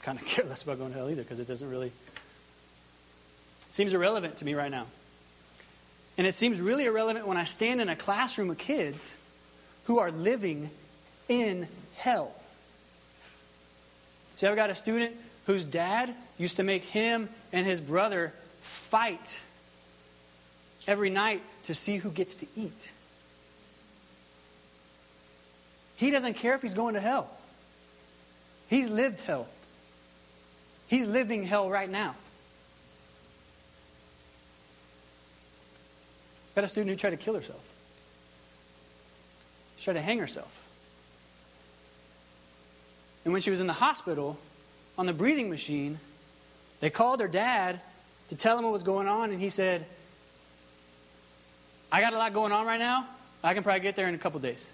kind 0.02 0.19
of 0.19 0.25
care 0.25 0.45
less 0.45 0.63
about 0.63 0.80
going 0.80 0.91
to 0.91 0.97
hell 0.97 1.10
either 1.10 1.23
because 1.23 1.39
it 1.39 1.47
doesn't 1.47 1.69
really 1.69 1.91
seems 3.69 3.93
irrelevant 3.93 4.38
to 4.38 4.45
me 4.45 4.54
right 4.54 4.71
now. 4.71 4.86
And 6.17 6.28
it 6.28 6.34
seems 6.34 6.60
really 6.60 6.86
irrelevant 6.86 7.28
when 7.28 7.38
I 7.38 7.45
stand 7.45 7.82
in 7.82 7.88
a 7.88 7.95
classroom 7.95 8.49
of 8.49 8.58
kids 8.58 9.13
who 9.86 9.99
are 9.99 10.12
living 10.12 10.69
in 11.28 11.67
hell. 11.95 12.34
See, 14.36 14.47
I've 14.47 14.56
got 14.56 14.69
a 14.69 14.75
student 14.75 15.15
whose 15.45 15.65
dad 15.65 16.13
used 16.38 16.58
to 16.58 16.63
make 16.63 16.84
him 16.84 17.30
and 17.54 17.65
his 17.65 17.80
brother 17.80 18.34
fight 18.62 19.39
every 20.87 21.09
night 21.09 21.41
to 21.63 21.75
see 21.75 21.97
who 21.97 22.09
gets 22.09 22.35
to 22.37 22.47
eat. 22.55 22.91
He 25.95 26.11
doesn't 26.11 26.35
care 26.35 26.55
if 26.55 26.61
he's 26.61 26.73
going 26.73 26.93
to 26.93 26.99
hell. 26.99 27.29
He's 28.69 28.89
lived 28.89 29.19
hell. 29.21 29.47
He's 30.87 31.05
living 31.05 31.43
hell 31.43 31.69
right 31.69 31.89
now. 31.89 32.15
Got 36.55 36.63
a 36.63 36.67
student 36.67 36.89
who 36.89 36.95
tried 36.95 37.11
to 37.11 37.17
kill 37.17 37.35
herself. 37.35 37.61
She 39.77 39.85
tried 39.85 39.93
to 39.93 40.01
hang 40.01 40.19
herself. 40.19 40.65
And 43.23 43.33
when 43.33 43.41
she 43.41 43.49
was 43.49 43.61
in 43.61 43.67
the 43.67 43.73
hospital 43.73 44.37
on 44.97 45.05
the 45.05 45.13
breathing 45.13 45.49
machine, 45.49 45.99
they 46.79 46.89
called 46.89 47.19
her 47.19 47.27
dad 47.27 47.79
to 48.29 48.35
tell 48.35 48.57
him 48.57 48.63
what 48.63 48.73
was 48.73 48.83
going 48.83 49.07
on, 49.07 49.31
and 49.31 49.39
he 49.39 49.49
said, 49.49 49.85
I 51.91 52.02
got 52.02 52.13
a 52.13 52.17
lot 52.17 52.34
going 52.34 52.52
on 52.52 52.65
right 52.65 52.80
now. 52.80 53.08
I 53.43 53.54
can 53.54 53.63
probably 53.63 53.80
get 53.82 53.95
there 53.95 54.08
in 54.08 54.15
a 54.15 54.17
couple 54.17 54.39
days. 54.39 54.69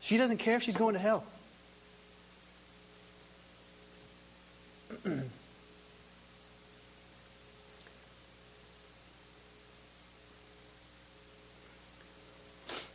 She 0.00 0.16
doesn't 0.16 0.38
care 0.38 0.56
if 0.56 0.62
she's 0.62 0.76
going 0.76 0.94
to 0.94 0.98
hell. 0.98 1.24
There's 5.04 5.26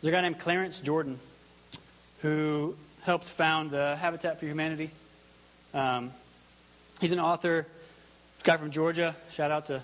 a 0.04 0.12
guy 0.12 0.22
named 0.22 0.40
Clarence 0.40 0.80
Jordan 0.80 1.20
who 2.24 2.76
helped 3.04 3.28
found 3.28 3.70
the 3.72 3.96
Habitat 3.98 4.40
for 4.40 4.48
Humanity. 4.48 4.90
Um, 5.74 6.12
he's 7.00 7.12
an 7.12 7.20
author 7.20 7.68
guy 8.43 8.58
from 8.58 8.71
Georgia. 8.71 9.15
Shout 9.32 9.51
out 9.51 9.67
to 9.67 9.82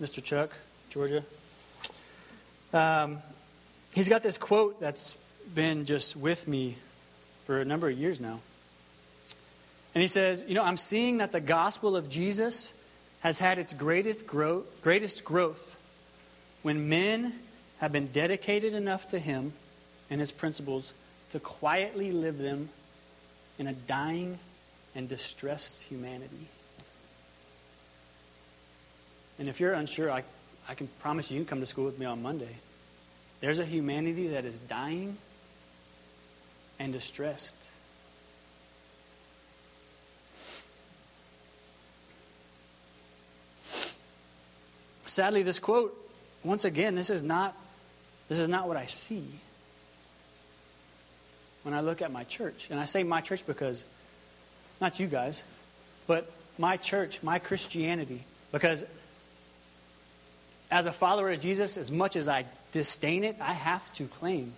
Mr. 0.00 0.22
Chuck, 0.22 0.50
Georgia. 0.88 1.24
Um, 2.72 3.18
he's 3.92 4.08
got 4.08 4.22
this 4.22 4.38
quote 4.38 4.80
that's 4.80 5.16
been 5.52 5.84
just 5.84 6.16
with 6.16 6.46
me 6.46 6.76
for 7.44 7.60
a 7.60 7.64
number 7.64 7.88
of 7.88 7.98
years 7.98 8.20
now. 8.20 8.40
And 9.94 10.02
he 10.02 10.06
says, 10.06 10.44
You 10.46 10.54
know, 10.54 10.62
I'm 10.62 10.76
seeing 10.76 11.18
that 11.18 11.32
the 11.32 11.40
gospel 11.40 11.96
of 11.96 12.08
Jesus 12.08 12.72
has 13.20 13.38
had 13.38 13.58
its 13.58 13.72
greatest 13.72 14.26
greatest 14.26 15.24
growth 15.24 15.78
when 16.62 16.88
men 16.88 17.32
have 17.78 17.90
been 17.90 18.06
dedicated 18.08 18.74
enough 18.74 19.08
to 19.08 19.18
him 19.18 19.52
and 20.08 20.20
his 20.20 20.30
principles 20.30 20.94
to 21.32 21.40
quietly 21.40 22.12
live 22.12 22.38
them 22.38 22.68
in 23.58 23.66
a 23.66 23.72
dying 23.72 24.38
and 24.94 25.08
distressed 25.08 25.82
humanity. 25.82 26.48
And 29.38 29.48
if 29.48 29.60
you're 29.60 29.72
unsure, 29.72 30.10
I, 30.10 30.22
I 30.68 30.74
can 30.74 30.86
promise 31.00 31.30
you, 31.30 31.38
you 31.38 31.44
can 31.44 31.50
come 31.50 31.60
to 31.60 31.66
school 31.66 31.84
with 31.84 31.98
me 31.98 32.06
on 32.06 32.22
Monday. 32.22 32.56
There's 33.40 33.58
a 33.58 33.64
humanity 33.64 34.28
that 34.28 34.44
is 34.44 34.58
dying 34.58 35.16
and 36.78 36.92
distressed. 36.92 37.68
Sadly, 45.06 45.42
this 45.42 45.58
quote, 45.58 45.94
once 46.42 46.64
again, 46.64 46.94
this 46.94 47.10
is 47.10 47.22
not 47.22 47.54
this 48.28 48.38
is 48.38 48.48
not 48.48 48.66
what 48.66 48.76
I 48.76 48.86
see 48.86 49.26
when 51.62 51.74
I 51.74 51.80
look 51.80 52.00
at 52.02 52.10
my 52.10 52.24
church. 52.24 52.68
And 52.70 52.80
I 52.80 52.84
say 52.86 53.02
my 53.02 53.20
church 53.20 53.46
because 53.46 53.84
not 54.80 54.98
you 54.98 55.06
guys, 55.06 55.42
but 56.06 56.30
my 56.58 56.76
church, 56.76 57.22
my 57.22 57.38
Christianity, 57.38 58.24
because 58.50 58.84
as 60.70 60.86
a 60.86 60.92
follower 60.92 61.30
of 61.30 61.40
Jesus, 61.40 61.76
as 61.76 61.90
much 61.90 62.16
as 62.16 62.28
I 62.28 62.44
disdain 62.72 63.24
it, 63.24 63.36
I 63.40 63.52
have 63.52 63.92
to 63.94 64.06
claim 64.06 64.52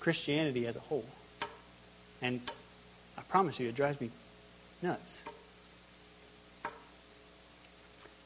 Christianity 0.00 0.66
as 0.66 0.76
a 0.76 0.80
whole. 0.80 1.04
And 2.22 2.40
I 3.18 3.22
promise 3.22 3.60
you, 3.60 3.68
it 3.68 3.74
drives 3.74 4.00
me 4.00 4.10
nuts. 4.82 5.22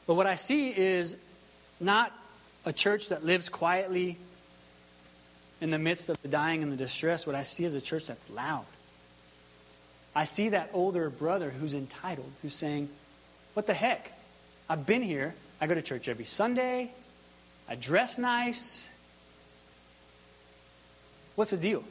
But 0.07 0.15
what 0.15 0.27
I 0.27 0.35
see 0.35 0.69
is 0.69 1.15
not 1.79 2.11
a 2.65 2.73
church 2.73 3.09
that 3.09 3.23
lives 3.23 3.49
quietly 3.49 4.17
in 5.59 5.71
the 5.71 5.79
midst 5.79 6.09
of 6.09 6.21
the 6.21 6.27
dying 6.27 6.63
and 6.63 6.71
the 6.71 6.77
distress. 6.77 7.25
What 7.25 7.35
I 7.35 7.43
see 7.43 7.63
is 7.63 7.75
a 7.75 7.81
church 7.81 8.07
that's 8.07 8.29
loud. 8.29 8.65
I 10.15 10.25
see 10.25 10.49
that 10.49 10.69
older 10.73 11.09
brother 11.09 11.49
who's 11.49 11.73
entitled, 11.73 12.31
who's 12.41 12.55
saying, 12.55 12.89
What 13.53 13.67
the 13.67 13.73
heck? 13.73 14.11
I've 14.69 14.85
been 14.85 15.01
here. 15.01 15.33
I 15.61 15.67
go 15.67 15.75
to 15.75 15.81
church 15.83 16.07
every 16.09 16.25
Sunday. 16.25 16.91
I 17.69 17.75
dress 17.75 18.17
nice. 18.17 18.89
What's 21.35 21.51
the 21.51 21.57
deal? 21.57 21.83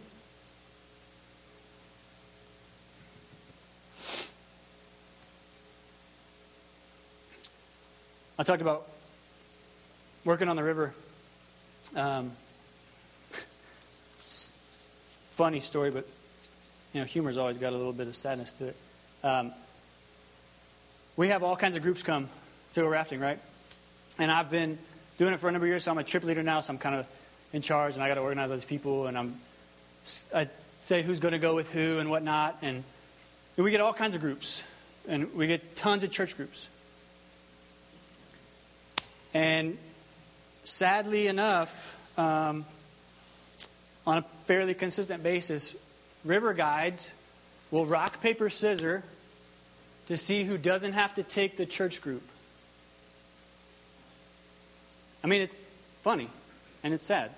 I 8.36 8.42
talked 8.42 8.60
about 8.60 8.88
working 10.24 10.48
on 10.48 10.56
the 10.56 10.64
river. 10.64 10.92
Um, 11.94 12.32
funny 15.30 15.60
story, 15.60 15.92
but 15.92 16.08
you 16.92 17.00
know, 17.00 17.06
humor's 17.06 17.38
always 17.38 17.56
got 17.56 17.72
a 17.72 17.76
little 17.76 17.92
bit 17.92 18.08
of 18.08 18.16
sadness 18.16 18.50
to 18.52 18.66
it. 18.68 18.76
Um, 19.22 19.52
we 21.16 21.28
have 21.28 21.44
all 21.44 21.54
kinds 21.54 21.76
of 21.76 21.84
groups 21.84 22.02
come 22.02 22.28
to 22.74 22.84
a 22.84 22.88
rafting, 22.88 23.20
right? 23.20 23.38
And 24.20 24.30
I've 24.30 24.50
been 24.50 24.78
doing 25.16 25.32
it 25.32 25.40
for 25.40 25.48
a 25.48 25.52
number 25.52 25.66
of 25.66 25.70
years, 25.70 25.84
so 25.84 25.90
I'm 25.90 25.96
a 25.96 26.04
trip 26.04 26.24
leader 26.24 26.42
now, 26.42 26.60
so 26.60 26.74
I'm 26.74 26.78
kind 26.78 26.94
of 26.94 27.06
in 27.54 27.62
charge, 27.62 27.94
and 27.94 28.02
I 28.02 28.08
got 28.08 28.14
to 28.14 28.20
organize 28.20 28.50
all 28.50 28.56
these 28.58 28.66
people, 28.66 29.06
and 29.06 29.16
I'm 29.16 29.34
I 30.34 30.48
say 30.82 31.02
who's 31.02 31.20
going 31.20 31.32
to 31.32 31.38
go 31.38 31.54
with 31.54 31.70
who 31.70 31.98
and 31.98 32.10
whatnot, 32.10 32.58
and 32.60 32.84
we 33.56 33.70
get 33.70 33.80
all 33.80 33.94
kinds 33.94 34.14
of 34.14 34.20
groups, 34.20 34.62
and 35.08 35.34
we 35.34 35.46
get 35.46 35.74
tons 35.74 36.04
of 36.04 36.10
church 36.10 36.36
groups. 36.36 36.68
And 39.32 39.78
sadly 40.64 41.26
enough, 41.26 41.96
um, 42.18 42.66
on 44.06 44.18
a 44.18 44.22
fairly 44.44 44.74
consistent 44.74 45.22
basis, 45.22 45.74
river 46.26 46.52
guides 46.52 47.14
will 47.70 47.86
rock, 47.86 48.20
paper, 48.20 48.50
scissors 48.50 49.02
to 50.08 50.18
see 50.18 50.44
who 50.44 50.58
doesn't 50.58 50.92
have 50.92 51.14
to 51.14 51.22
take 51.22 51.56
the 51.56 51.64
church 51.64 52.02
group. 52.02 52.22
I 55.22 55.26
mean, 55.26 55.42
it's 55.42 55.58
funny 56.02 56.28
and 56.82 56.94
it's 56.94 57.04
sad. 57.04 57.30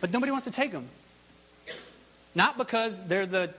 But 0.00 0.12
nobody 0.12 0.30
wants 0.30 0.44
to 0.44 0.50
take 0.50 0.72
them. 0.72 0.88
Not 2.34 2.58
because 2.58 3.06
they're 3.06 3.26
the 3.26 3.54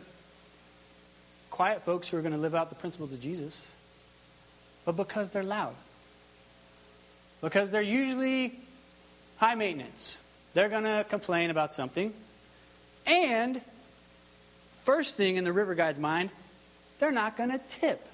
quiet 1.49 1.81
folks 1.81 2.09
who 2.09 2.17
are 2.17 2.21
going 2.21 2.33
to 2.33 2.39
live 2.39 2.55
out 2.55 2.69
the 2.69 2.75
principles 2.75 3.13
of 3.13 3.21
Jesus 3.21 3.65
but 4.85 4.95
because 4.95 5.31
they're 5.31 5.43
loud. 5.43 5.73
Because 7.41 7.69
they're 7.71 7.81
usually 7.81 8.53
high 9.37 9.55
maintenance. 9.55 10.17
They're 10.53 10.69
going 10.69 10.83
to 10.83 11.05
complain 11.09 11.49
about 11.49 11.73
something. 11.73 12.13
And, 13.05 13.59
first 14.83 15.17
thing 15.17 15.35
in 15.35 15.43
the 15.43 15.51
river 15.51 15.75
guide's 15.75 15.99
mind, 15.99 16.29
they're 16.99 17.11
not 17.11 17.35
going 17.35 17.49
to 17.49 17.59
tip. 17.67 18.07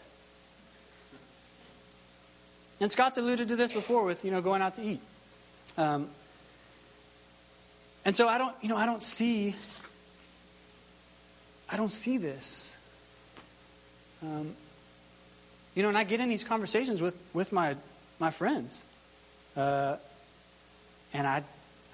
And 2.82 2.92
Scott's 2.92 3.20
alluded 3.20 3.48
to 3.50 3.56
this 3.56 3.72
before 3.72 4.04
with, 4.04 4.26
you 4.26 4.32
know, 4.32 4.42
going 4.42 4.64
out 4.64 4.74
to 4.76 4.82
eat. 4.82 5.00
Um, 5.78 6.10
and 8.04 8.16
so 8.16 8.28
I 8.28 8.40
don't, 8.40 8.56
you 8.62 8.70
know, 8.70 8.76
I 8.76 8.88
don't 8.88 9.04
see, 9.04 9.56
I 11.70 11.78
don't 11.78 11.92
see 11.92 12.18
this. 12.18 12.74
Um, 14.24 14.56
you 15.76 15.84
know, 15.84 15.90
and 15.90 15.98
I 15.98 16.04
get 16.04 16.20
in 16.20 16.28
these 16.28 16.44
conversations 16.44 17.04
with, 17.04 17.14
with 17.36 17.52
my, 17.52 17.76
my 18.20 18.32
friends. 18.32 18.82
Uh, 19.56 19.98
and 21.14 21.28
I, 21.28 21.44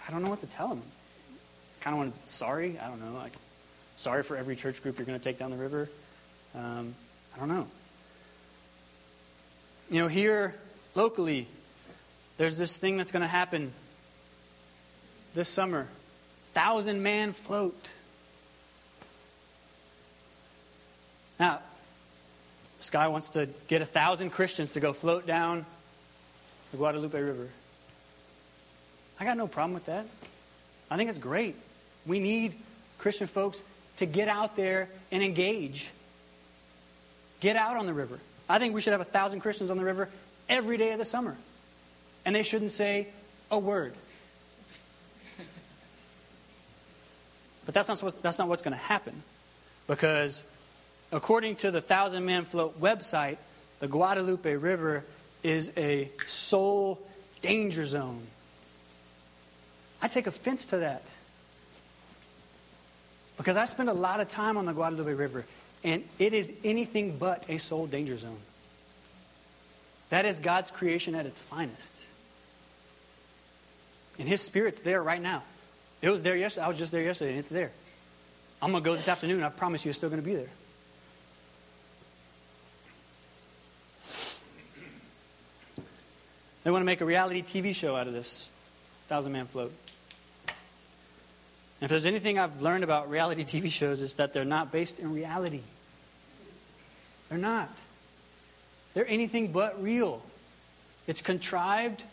I 0.08 0.12
don't 0.12 0.24
know 0.24 0.30
what 0.30 0.40
to 0.40 0.48
tell 0.48 0.70
them. 0.70 0.82
kind 1.82 1.96
of 1.96 1.98
want 1.98 2.28
to, 2.28 2.34
sorry, 2.34 2.80
I 2.80 2.88
don't 2.88 3.04
know. 3.04 3.12
Like, 3.20 3.34
sorry 3.98 4.24
for 4.24 4.38
every 4.38 4.56
church 4.56 4.82
group 4.82 4.98
you're 4.98 5.06
going 5.06 5.20
to 5.20 5.24
take 5.24 5.38
down 5.38 5.52
the 5.52 5.58
river. 5.58 5.90
Um, 6.56 6.96
I 7.36 7.40
don't 7.40 7.50
know. 7.50 7.68
You 9.90 10.02
know, 10.02 10.08
here 10.08 10.56
locally, 10.98 11.48
there's 12.38 12.58
this 12.58 12.76
thing 12.76 12.98
that's 12.98 13.12
going 13.12 13.22
to 13.22 13.28
happen 13.28 13.72
this 15.34 15.48
summer 15.48 15.88
thousand 16.54 17.04
man 17.04 17.34
float. 17.34 17.90
Now, 21.40 21.60
this 22.78 22.90
guy 22.90 23.08
wants 23.08 23.32
to 23.32 23.48
get 23.68 23.84
a 23.84 23.86
thousand 23.86 24.32
Christians 24.32 24.74
to 24.74 24.80
go 24.80 24.92
float 24.92 25.28
down 25.28 25.66
the 26.72 26.78
Guadalupe 26.78 27.20
River. 27.20 27.48
I 29.20 29.24
got 29.24 29.38
no 29.38 29.48
problem 29.48 29.76
with 29.76 29.86
that. 29.86 30.06
I 30.90 30.98
think 30.98 31.10
it's 31.10 31.20
great. 31.20 31.56
We 32.08 32.20
need 32.20 32.56
Christian 32.98 33.28
folks 33.28 33.62
to 33.98 34.08
get 34.08 34.28
out 34.28 34.56
there 34.56 34.90
and 35.12 35.22
engage. 35.22 35.92
Get 37.40 37.56
out 37.56 37.78
on 37.78 37.86
the 37.86 37.94
river. 37.94 38.20
I 38.50 38.58
think 38.58 38.74
we 38.74 38.82
should 38.82 38.94
have 38.94 39.02
a 39.02 39.06
thousand 39.06 39.42
Christians 39.42 39.70
on 39.70 39.78
the 39.78 39.84
river 39.84 40.10
every 40.50 40.78
day 40.78 40.92
of 40.92 41.00
the 41.00 41.06
summer. 41.06 41.38
And 42.26 42.36
they 42.36 42.44
shouldn't 42.44 42.72
say 42.72 43.08
a 43.50 43.58
word. 43.60 43.94
But 47.66 47.74
that's 47.74 47.90
not, 47.90 48.22
that's 48.22 48.40
not 48.40 48.48
what's 48.48 48.62
going 48.62 48.74
to 48.74 48.84
happen. 48.84 49.24
Because 49.88 50.44
According 51.12 51.58
to 51.58 51.72
the 51.72 51.82
Thousand 51.82 52.26
Man 52.26 52.46
Float 52.46 52.80
website, 52.82 53.38
the 53.80 53.88
Guadalupe 53.88 54.54
River 54.56 55.06
is 55.42 55.72
a 55.78 56.12
soul 56.26 57.00
danger 57.42 57.86
zone. 57.86 58.22
I 60.02 60.10
take 60.10 60.28
offense 60.28 60.66
to 60.68 60.78
that. 60.78 61.04
Because 63.38 63.56
I 63.56 63.66
spend 63.66 63.90
a 63.90 63.94
lot 63.94 64.20
of 64.20 64.28
time 64.28 64.58
on 64.58 64.66
the 64.66 64.74
Guadalupe 64.74 65.14
River, 65.14 65.46
and 65.84 66.04
it 66.20 66.34
is 66.34 66.52
anything 66.64 67.18
but 67.18 67.46
a 67.48 67.58
soul 67.58 67.88
danger 67.88 68.18
zone. 68.18 68.40
That 70.10 70.26
is 70.26 70.40
God's 70.40 70.72
creation 70.72 71.16
at 71.16 71.26
its 71.26 71.38
finest. 71.38 71.94
And 74.20 74.28
His 74.28 74.42
Spirit's 74.42 74.82
there 74.82 75.02
right 75.02 75.22
now. 75.22 75.44
It 76.02 76.10
was 76.10 76.22
there 76.22 76.36
yesterday. 76.36 76.66
I 76.66 76.70
was 76.70 76.78
just 76.78 76.92
there 76.92 77.04
yesterday, 77.04 77.32
and 77.32 77.40
it's 77.40 77.50
there. 77.50 77.72
I'm 78.62 78.72
going 78.72 78.84
to 78.84 78.90
go 78.90 78.96
this 78.96 79.08
afternoon. 79.08 79.44
I 79.44 79.50
promise 79.50 79.86
you 79.86 79.90
it's 79.90 79.98
still 79.98 80.10
going 80.10 80.22
to 80.22 80.26
be 80.26 80.36
there. 80.36 80.50
They 86.64 86.72
want 86.72 86.82
to 86.82 86.86
make 86.86 87.02
a 87.02 87.06
reality 87.06 87.42
TV 87.42 87.74
show 87.74 87.96
out 87.96 88.08
of 88.08 88.14
this 88.14 88.52
thousand 89.08 89.32
man 89.32 89.46
float. 89.46 89.72
And 91.80 91.86
if 91.86 91.90
there's 91.90 92.06
anything 92.06 92.40
I've 92.40 92.62
learned 92.62 92.84
about 92.84 93.10
reality 93.10 93.44
TV 93.44 93.72
shows, 93.72 94.02
it's 94.02 94.16
that 94.16 94.34
they're 94.34 94.44
not 94.44 94.72
based 94.72 95.00
in 95.00 95.14
reality. 95.14 95.62
They're 97.30 97.38
not. 97.38 97.70
They're 98.98 99.08
anything 99.08 99.52
but 99.52 99.80
real. 99.84 100.24
It's 101.06 101.22
contrived, 101.22 102.04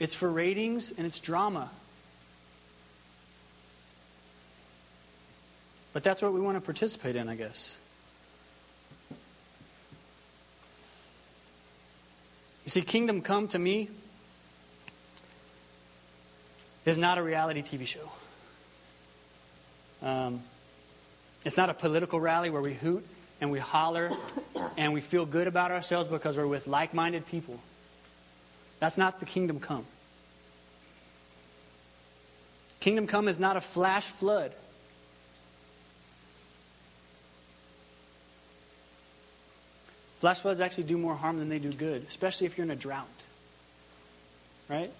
it's 0.00 0.12
for 0.12 0.28
ratings, 0.28 0.90
and 0.90 1.06
it's 1.06 1.20
drama. 1.20 1.70
But 5.92 6.02
that's 6.02 6.22
what 6.22 6.32
we 6.32 6.40
want 6.40 6.56
to 6.56 6.60
participate 6.60 7.14
in, 7.14 7.28
I 7.28 7.36
guess. 7.36 7.78
You 12.64 12.70
see, 12.70 12.82
Kingdom 12.82 13.20
Come 13.22 13.46
to 13.46 13.58
me 13.60 13.88
is 16.86 16.98
not 16.98 17.18
a 17.18 17.22
reality 17.22 17.62
TV 17.62 17.86
show. 17.86 18.10
Um, 20.02 20.42
it's 21.44 21.56
not 21.56 21.70
a 21.70 21.74
political 21.74 22.18
rally 22.18 22.50
where 22.50 22.62
we 22.62 22.74
hoot 22.74 23.06
and 23.40 23.50
we 23.50 23.58
holler 23.58 24.10
and 24.76 24.92
we 24.92 25.00
feel 25.00 25.26
good 25.26 25.46
about 25.46 25.70
ourselves 25.70 26.08
because 26.08 26.36
we're 26.36 26.46
with 26.46 26.66
like 26.66 26.94
minded 26.94 27.26
people. 27.26 27.58
That's 28.78 28.98
not 28.98 29.20
the 29.20 29.26
kingdom 29.26 29.60
come. 29.60 29.84
Kingdom 32.80 33.06
come 33.06 33.28
is 33.28 33.38
not 33.38 33.56
a 33.56 33.60
flash 33.60 34.06
flood. 34.06 34.52
Flash 40.18 40.40
floods 40.40 40.60
actually 40.60 40.84
do 40.84 40.96
more 40.96 41.14
harm 41.14 41.38
than 41.38 41.48
they 41.48 41.58
do 41.58 41.72
good, 41.72 42.04
especially 42.08 42.46
if 42.46 42.56
you're 42.56 42.64
in 42.64 42.70
a 42.70 42.76
drought. 42.76 43.06
Right? 44.68 44.90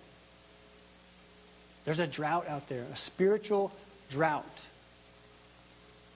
There's 1.85 2.01
a 2.01 2.07
drought 2.07 2.49
out 2.49 2.69
there, 2.69 2.85
a 2.93 2.97
spiritual 2.97 3.73
drought. 4.11 4.67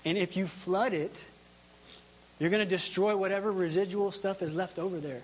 And 0.05 0.19
if 0.19 0.37
you 0.37 0.47
flood 0.47 0.93
it, 0.93 1.25
you're 2.41 2.51
going 2.51 2.67
to 2.67 2.69
destroy 2.69 3.15
whatever 3.17 3.53
residual 3.53 4.11
stuff 4.11 4.43
is 4.43 4.53
left 4.55 4.79
over 4.79 4.99
there 4.99 5.21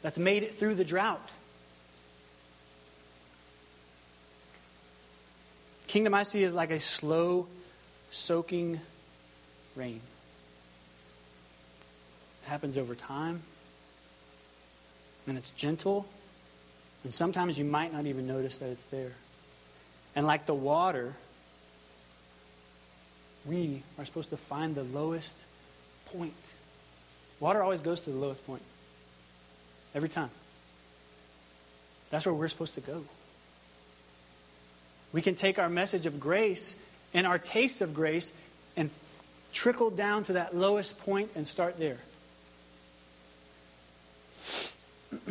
that's 0.00 0.18
made 0.18 0.44
it 0.44 0.56
through 0.56 0.76
the 0.76 0.84
drought. 0.84 1.30
Kingdom 5.88 6.14
I 6.14 6.22
see 6.22 6.42
is 6.42 6.54
like 6.54 6.70
a 6.70 6.80
slow, 6.80 7.48
soaking 8.10 8.80
rain. 9.76 10.00
It 12.44 12.48
happens 12.48 12.78
over 12.78 12.94
time, 12.94 13.42
and 15.26 15.36
it's 15.36 15.50
gentle, 15.50 16.06
and 17.04 17.12
sometimes 17.12 17.58
you 17.58 17.64
might 17.64 17.92
not 17.92 18.06
even 18.06 18.26
notice 18.26 18.58
that 18.58 18.70
it's 18.70 18.84
there. 18.86 19.12
And 20.14 20.26
like 20.26 20.46
the 20.46 20.54
water, 20.54 21.14
we 23.44 23.82
are 23.98 24.04
supposed 24.04 24.30
to 24.30 24.36
find 24.36 24.74
the 24.74 24.84
lowest 24.84 25.36
point. 26.06 26.34
Water 27.40 27.62
always 27.62 27.80
goes 27.80 28.02
to 28.02 28.10
the 28.10 28.16
lowest 28.16 28.46
point. 28.46 28.62
Every 29.94 30.08
time. 30.08 30.30
That's 32.10 32.24
where 32.24 32.34
we're 32.34 32.48
supposed 32.48 32.74
to 32.74 32.80
go. 32.80 33.02
We 35.12 35.22
can 35.22 35.34
take 35.34 35.58
our 35.58 35.68
message 35.68 36.06
of 36.06 36.20
grace 36.20 36.76
and 37.12 37.26
our 37.26 37.38
taste 37.38 37.80
of 37.80 37.92
grace 37.94 38.32
and 38.76 38.90
trickle 39.52 39.90
down 39.90 40.22
to 40.24 40.34
that 40.34 40.54
lowest 40.54 40.98
point 41.00 41.30
and 41.34 41.46
start 41.46 41.78
there. 41.78 41.98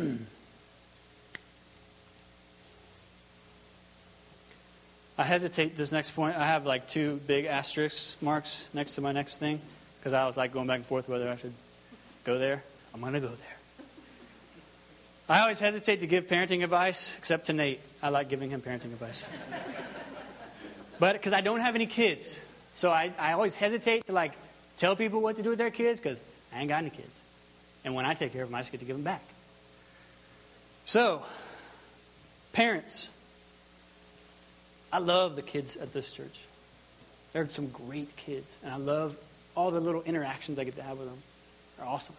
I 5.18 5.24
hesitate 5.24 5.76
this 5.76 5.92
next 5.92 6.12
point. 6.12 6.36
I 6.36 6.46
have 6.46 6.66
like 6.66 6.88
two 6.88 7.20
big 7.26 7.44
asterisk 7.44 8.20
marks 8.22 8.68
next 8.74 8.96
to 8.96 9.00
my 9.00 9.12
next 9.12 9.36
thing 9.36 9.60
because 10.02 10.14
I 10.14 10.26
was 10.26 10.36
like 10.36 10.52
going 10.52 10.66
back 10.66 10.78
and 10.78 10.86
forth 10.86 11.08
whether 11.08 11.28
I 11.28 11.36
should 11.36 11.52
go 12.24 12.36
there. 12.36 12.64
I'm 12.92 13.00
going 13.00 13.12
to 13.12 13.20
go 13.20 13.28
there. 13.28 13.36
I 15.28 15.42
always 15.42 15.60
hesitate 15.60 16.00
to 16.00 16.08
give 16.08 16.26
parenting 16.26 16.64
advice, 16.64 17.16
except 17.18 17.46
to 17.46 17.52
Nate. 17.52 17.78
I 18.02 18.08
like 18.08 18.28
giving 18.28 18.50
him 18.50 18.60
parenting 18.60 18.86
advice. 18.86 19.24
but 20.98 21.12
because 21.12 21.32
I 21.32 21.40
don't 21.40 21.60
have 21.60 21.76
any 21.76 21.86
kids. 21.86 22.40
So 22.74 22.90
I, 22.90 23.12
I 23.16 23.32
always 23.34 23.54
hesitate 23.54 24.06
to 24.06 24.12
like 24.12 24.32
tell 24.76 24.96
people 24.96 25.20
what 25.20 25.36
to 25.36 25.42
do 25.44 25.50
with 25.50 25.58
their 25.58 25.70
kids 25.70 26.00
because 26.00 26.20
I 26.52 26.58
ain't 26.58 26.68
got 26.68 26.78
any 26.78 26.90
kids. 26.90 27.20
And 27.84 27.94
when 27.94 28.04
I 28.04 28.14
take 28.14 28.32
care 28.32 28.42
of 28.42 28.48
them, 28.48 28.56
I 28.56 28.60
just 28.60 28.72
get 28.72 28.80
to 28.80 28.86
give 28.86 28.96
them 28.96 29.04
back. 29.04 29.22
So, 30.84 31.22
parents, 32.52 33.08
I 34.92 34.98
love 34.98 35.36
the 35.36 35.42
kids 35.42 35.76
at 35.76 35.92
this 35.92 36.10
church. 36.10 36.40
They're 37.32 37.48
some 37.48 37.68
great 37.68 38.16
kids, 38.16 38.52
and 38.64 38.72
I 38.72 38.76
love 38.76 39.16
all 39.54 39.70
the 39.70 39.80
little 39.80 40.02
interactions 40.02 40.58
I 40.58 40.64
get 40.64 40.76
to 40.76 40.82
have 40.82 40.98
with 40.98 41.08
them. 41.08 41.18
They're 41.76 41.86
awesome. 41.86 42.16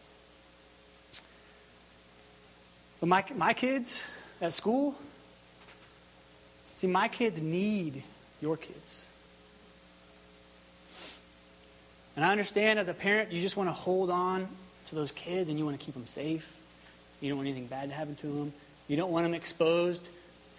But 3.00 3.08
my, 3.08 3.26
my 3.36 3.54
kids 3.54 4.04
at 4.42 4.54
school, 4.54 4.96
see, 6.76 6.88
my 6.88 7.08
kids 7.08 7.42
need 7.42 8.04
your 8.42 8.58
kids. 8.58 9.06
And 12.16 12.24
I 12.24 12.32
understand 12.32 12.80
as 12.80 12.90
a 12.90 12.94
parent, 12.94 13.32
you 13.32 13.42
just 13.42 13.58
want 13.58 13.70
to 13.70 13.74
hold 13.74 14.10
on 14.10 14.48
to 14.88 14.96
those 14.96 15.12
kids 15.12 15.50
and 15.50 15.58
you 15.58 15.66
want 15.66 15.80
to 15.80 15.84
keep 15.84 15.96
them 15.96 16.06
safe. 16.06 16.58
You 17.20 17.30
don't 17.30 17.38
want 17.38 17.48
anything 17.48 17.68
bad 17.68 17.90
to 17.90 17.96
happen 17.96 18.16
to 18.18 18.28
them. 18.28 18.54
You 18.88 18.98
don't 18.98 19.12
want 19.12 19.26
them 19.26 19.34
exposed 19.34 20.08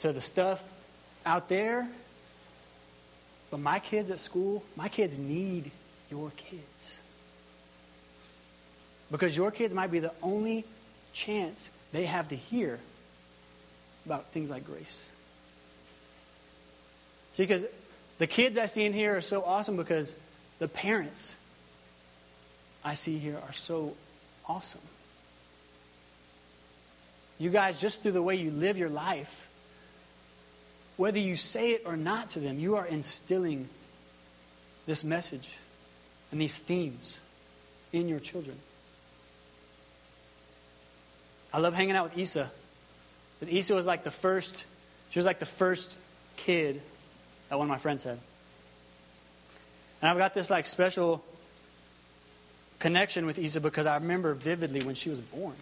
to 0.01 0.13
the 0.13 0.21
stuff 0.21 0.63
out 1.25 1.49
there 1.49 1.89
but 3.55 3.61
my 3.61 3.79
kids 3.79 4.11
at 4.11 4.19
school, 4.19 4.65
my 4.75 4.89
kids 4.89 5.17
need 5.17 5.71
your 6.11 6.31
kids. 6.37 6.99
Because 9.11 9.37
your 9.37 9.51
kids 9.51 9.75
might 9.75 9.91
be 9.91 9.99
the 10.01 10.13
only 10.23 10.65
chance 11.13 11.71
they 11.93 12.05
have 12.07 12.29
to 12.29 12.37
hear 12.37 12.79
about 14.07 14.27
things 14.33 14.51
like 14.51 14.65
grace. 14.65 15.09
See, 17.35 17.45
because 17.45 17.67
the 18.19 18.27
kids 18.27 18.59
I 18.59 18.67
see 18.67 18.85
in 18.85 18.93
here 18.93 19.17
are 19.17 19.21
so 19.21 19.43
awesome 19.43 19.77
because 19.77 20.15
the 20.59 20.69
parents 20.69 21.37
I 22.85 22.95
see 22.95 23.19
here 23.19 23.39
are 23.47 23.53
so 23.53 23.95
awesome. 24.49 24.81
You 27.39 27.51
guys, 27.51 27.81
just 27.81 28.03
through 28.03 28.13
the 28.13 28.23
way 28.23 28.37
you 28.37 28.51
live 28.51 28.79
your 28.79 28.89
life, 28.89 29.49
whether 30.97 31.19
you 31.19 31.35
say 31.35 31.73
it 31.73 31.83
or 31.85 31.97
not 31.97 32.31
to 32.31 32.41
them, 32.41 32.61
you 32.61 32.77
are 32.77 32.87
instilling 32.87 33.69
this 34.87 35.03
message 35.03 35.51
and 36.31 36.41
these 36.41 36.59
themes 36.59 37.21
in 37.93 38.09
your 38.09 38.19
children. 38.19 38.57
I 41.53 41.59
love 41.59 41.75
hanging 41.75 41.95
out 41.95 42.11
with 42.11 42.19
Isa. 42.19 42.51
Because 43.39 43.55
Isa 43.55 43.75
was 43.75 43.87
like 43.87 44.05
the 44.05 44.11
first, 44.11 44.65
she 45.11 45.19
was 45.19 45.27
like 45.27 45.39
the 45.39 45.47
first 45.47 45.97
kid 46.37 46.83
that 47.49 47.59
one 47.59 47.67
of 47.67 47.71
my 47.71 47.79
friends 47.79 48.03
had. 48.03 48.19
And 50.03 50.11
I've 50.11 50.19
got 50.19 50.35
this 50.35 50.51
like 50.51 50.67
special 50.67 51.25
connection 52.81 53.27
with 53.27 53.39
Isa 53.39 53.61
because 53.61 53.87
I 53.87 53.95
remember 53.95 54.35
vividly 54.35 54.83
when 54.83 54.95
she 54.95 55.11
was 55.11 55.21
born. 55.21 55.55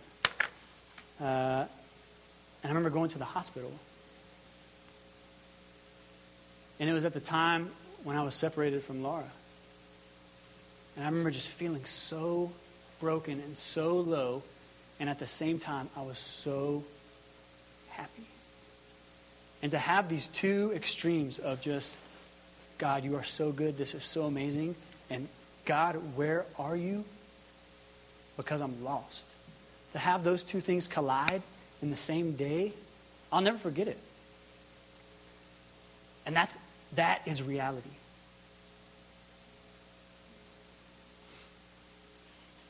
Uh, 1.20 1.66
and 2.62 2.64
I 2.64 2.68
remember 2.68 2.90
going 2.90 3.10
to 3.10 3.18
the 3.18 3.24
hospital 3.24 3.72
and 6.82 6.90
it 6.90 6.94
was 6.94 7.04
at 7.04 7.12
the 7.12 7.20
time 7.20 7.70
when 8.02 8.16
I 8.16 8.24
was 8.24 8.34
separated 8.34 8.82
from 8.82 9.04
Laura. 9.04 9.30
And 10.96 11.04
I 11.04 11.08
remember 11.08 11.30
just 11.30 11.48
feeling 11.48 11.84
so 11.84 12.52
broken 13.00 13.40
and 13.40 13.56
so 13.56 13.96
low. 13.96 14.42
And 15.00 15.08
at 15.08 15.18
the 15.18 15.26
same 15.26 15.58
time, 15.58 15.88
I 15.96 16.02
was 16.02 16.18
so 16.18 16.84
happy. 17.90 18.24
And 19.62 19.72
to 19.72 19.78
have 19.78 20.08
these 20.08 20.28
two 20.28 20.72
extremes 20.74 21.38
of 21.38 21.60
just, 21.60 21.96
God, 22.78 23.04
you 23.04 23.16
are 23.16 23.24
so 23.24 23.52
good. 23.52 23.76
This 23.76 23.94
is 23.94 24.04
so 24.04 24.24
amazing. 24.24 24.74
And 25.08 25.28
God, 25.64 25.96
where 26.16 26.44
are 26.58 26.76
you? 26.76 27.04
Because 28.36 28.60
I'm 28.60 28.84
lost. 28.84 29.24
To 29.92 29.98
have 29.98 30.24
those 30.24 30.42
two 30.42 30.60
things 30.60 30.88
collide 30.88 31.42
in 31.80 31.90
the 31.90 31.96
same 31.96 32.32
day, 32.32 32.72
I'll 33.30 33.40
never 33.40 33.58
forget 33.58 33.88
it. 33.88 33.98
And 36.26 36.34
that's 36.36 36.56
that 36.94 37.22
is 37.26 37.42
reality. 37.42 37.88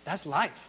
That's 0.05 0.27
life. 0.27 0.69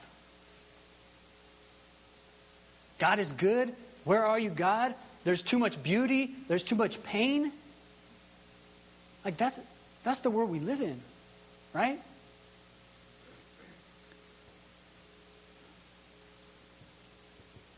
God 3.00 3.20
is 3.20 3.32
good. 3.32 3.74
Where 4.04 4.26
are 4.26 4.40
you, 4.40 4.50
God? 4.50 4.94
There's 5.24 5.42
too 5.42 5.60
much 5.60 5.82
beauty. 5.82 6.36
There's 6.48 6.64
too 6.64 6.76
much 6.76 7.02
pain. 7.04 7.52
Like, 9.26 9.38
that's, 9.38 9.60
that's 10.04 10.20
the 10.20 10.30
world 10.30 10.50
we 10.50 10.60
live 10.60 10.82
in, 10.82 11.00
right? 11.74 12.00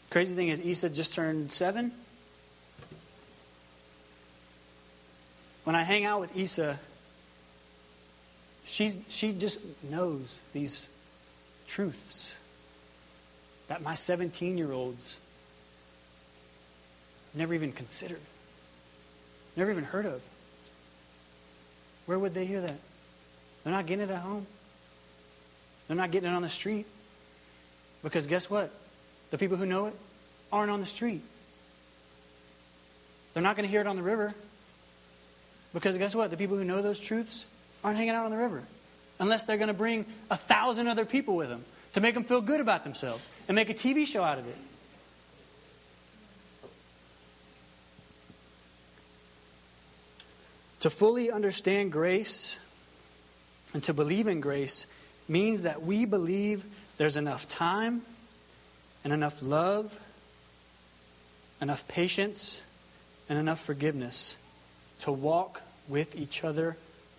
Crazy 0.09 0.35
thing 0.35 0.47
is, 0.47 0.61
Isa 0.61 0.89
just 0.89 1.13
turned 1.13 1.51
seven. 1.51 1.91
When 5.65 5.75
I 5.75 5.83
hang 5.83 6.05
out 6.05 6.21
with 6.21 6.35
Isa, 6.37 6.79
she's, 8.63 8.97
she 9.09 9.33
just 9.33 9.59
knows 9.83 10.39
these 10.53 10.87
truths 11.67 12.35
that 13.67 13.81
my 13.81 13.95
17 13.95 14.57
year 14.57 14.71
olds 14.71 15.17
never 17.33 17.53
even 17.53 17.71
considered, 17.71 18.21
never 19.55 19.71
even 19.71 19.83
heard 19.83 20.05
of. 20.05 20.21
Where 22.05 22.19
would 22.19 22.33
they 22.33 22.45
hear 22.45 22.61
that? 22.61 22.75
They're 23.63 23.73
not 23.73 23.87
getting 23.87 24.07
it 24.07 24.11
at 24.11 24.21
home. 24.21 24.45
They're 25.87 25.97
not 25.97 26.11
getting 26.11 26.29
it 26.29 26.33
on 26.33 26.41
the 26.41 26.49
street. 26.49 26.85
Because 28.03 28.27
guess 28.27 28.49
what? 28.49 28.71
The 29.31 29.37
people 29.37 29.57
who 29.57 29.65
know 29.65 29.87
it 29.87 29.95
aren't 30.51 30.71
on 30.71 30.79
the 30.79 30.85
street. 30.85 31.21
They're 33.33 33.43
not 33.43 33.55
going 33.55 33.67
to 33.67 33.71
hear 33.71 33.81
it 33.81 33.87
on 33.87 33.95
the 33.95 34.03
river. 34.03 34.33
Because 35.73 35.97
guess 35.97 36.15
what? 36.15 36.29
The 36.29 36.37
people 36.37 36.57
who 36.57 36.63
know 36.63 36.81
those 36.81 36.99
truths 36.99 37.45
aren't 37.83 37.97
hanging 37.97 38.13
out 38.13 38.25
on 38.25 38.31
the 38.31 38.37
river. 38.37 38.63
Unless 39.19 39.43
they're 39.43 39.57
going 39.57 39.67
to 39.67 39.73
bring 39.73 40.05
a 40.29 40.37
thousand 40.37 40.87
other 40.87 41.05
people 41.05 41.35
with 41.35 41.49
them 41.49 41.63
to 41.93 42.01
make 42.01 42.13
them 42.13 42.25
feel 42.25 42.41
good 42.41 42.59
about 42.59 42.83
themselves 42.83 43.25
and 43.47 43.55
make 43.55 43.69
a 43.69 43.73
TV 43.73 44.05
show 44.05 44.23
out 44.23 44.37
of 44.37 44.47
it. 44.47 44.57
To 50.81 50.89
fully 50.89 51.31
understand 51.31 51.91
grace 51.91 52.59
and 53.73 53.83
to 53.85 53.93
believe 53.93 54.27
in 54.27 54.39
grace 54.39 54.85
means 55.27 55.63
that 55.63 55.81
we 55.81 56.05
believe 56.05 56.63
there's 56.97 57.17
enough 57.17 57.47
time 57.47 58.01
and 59.03 59.11
enough 59.11 59.41
love, 59.41 59.97
enough 61.61 61.87
patience, 61.87 62.63
and 63.29 63.39
enough 63.39 63.59
forgiveness 63.59 64.37
to 64.99 65.11
walk 65.11 65.61
with 65.87 66.15
each 66.15 66.43
other 66.43 66.77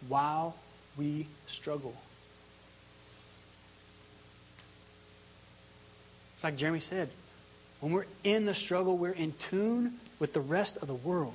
while 0.08 0.54
we 0.96 1.26
struggle. 1.46 1.94
It's 6.34 6.44
like 6.44 6.56
Jeremy 6.56 6.80
said 6.80 7.08
when 7.80 7.92
we're 7.92 8.06
in 8.24 8.46
the 8.46 8.54
struggle, 8.54 8.96
we're 8.96 9.10
in 9.10 9.32
tune 9.32 9.94
with 10.18 10.32
the 10.32 10.40
rest 10.40 10.78
of 10.78 10.88
the 10.88 10.94
world. 10.94 11.34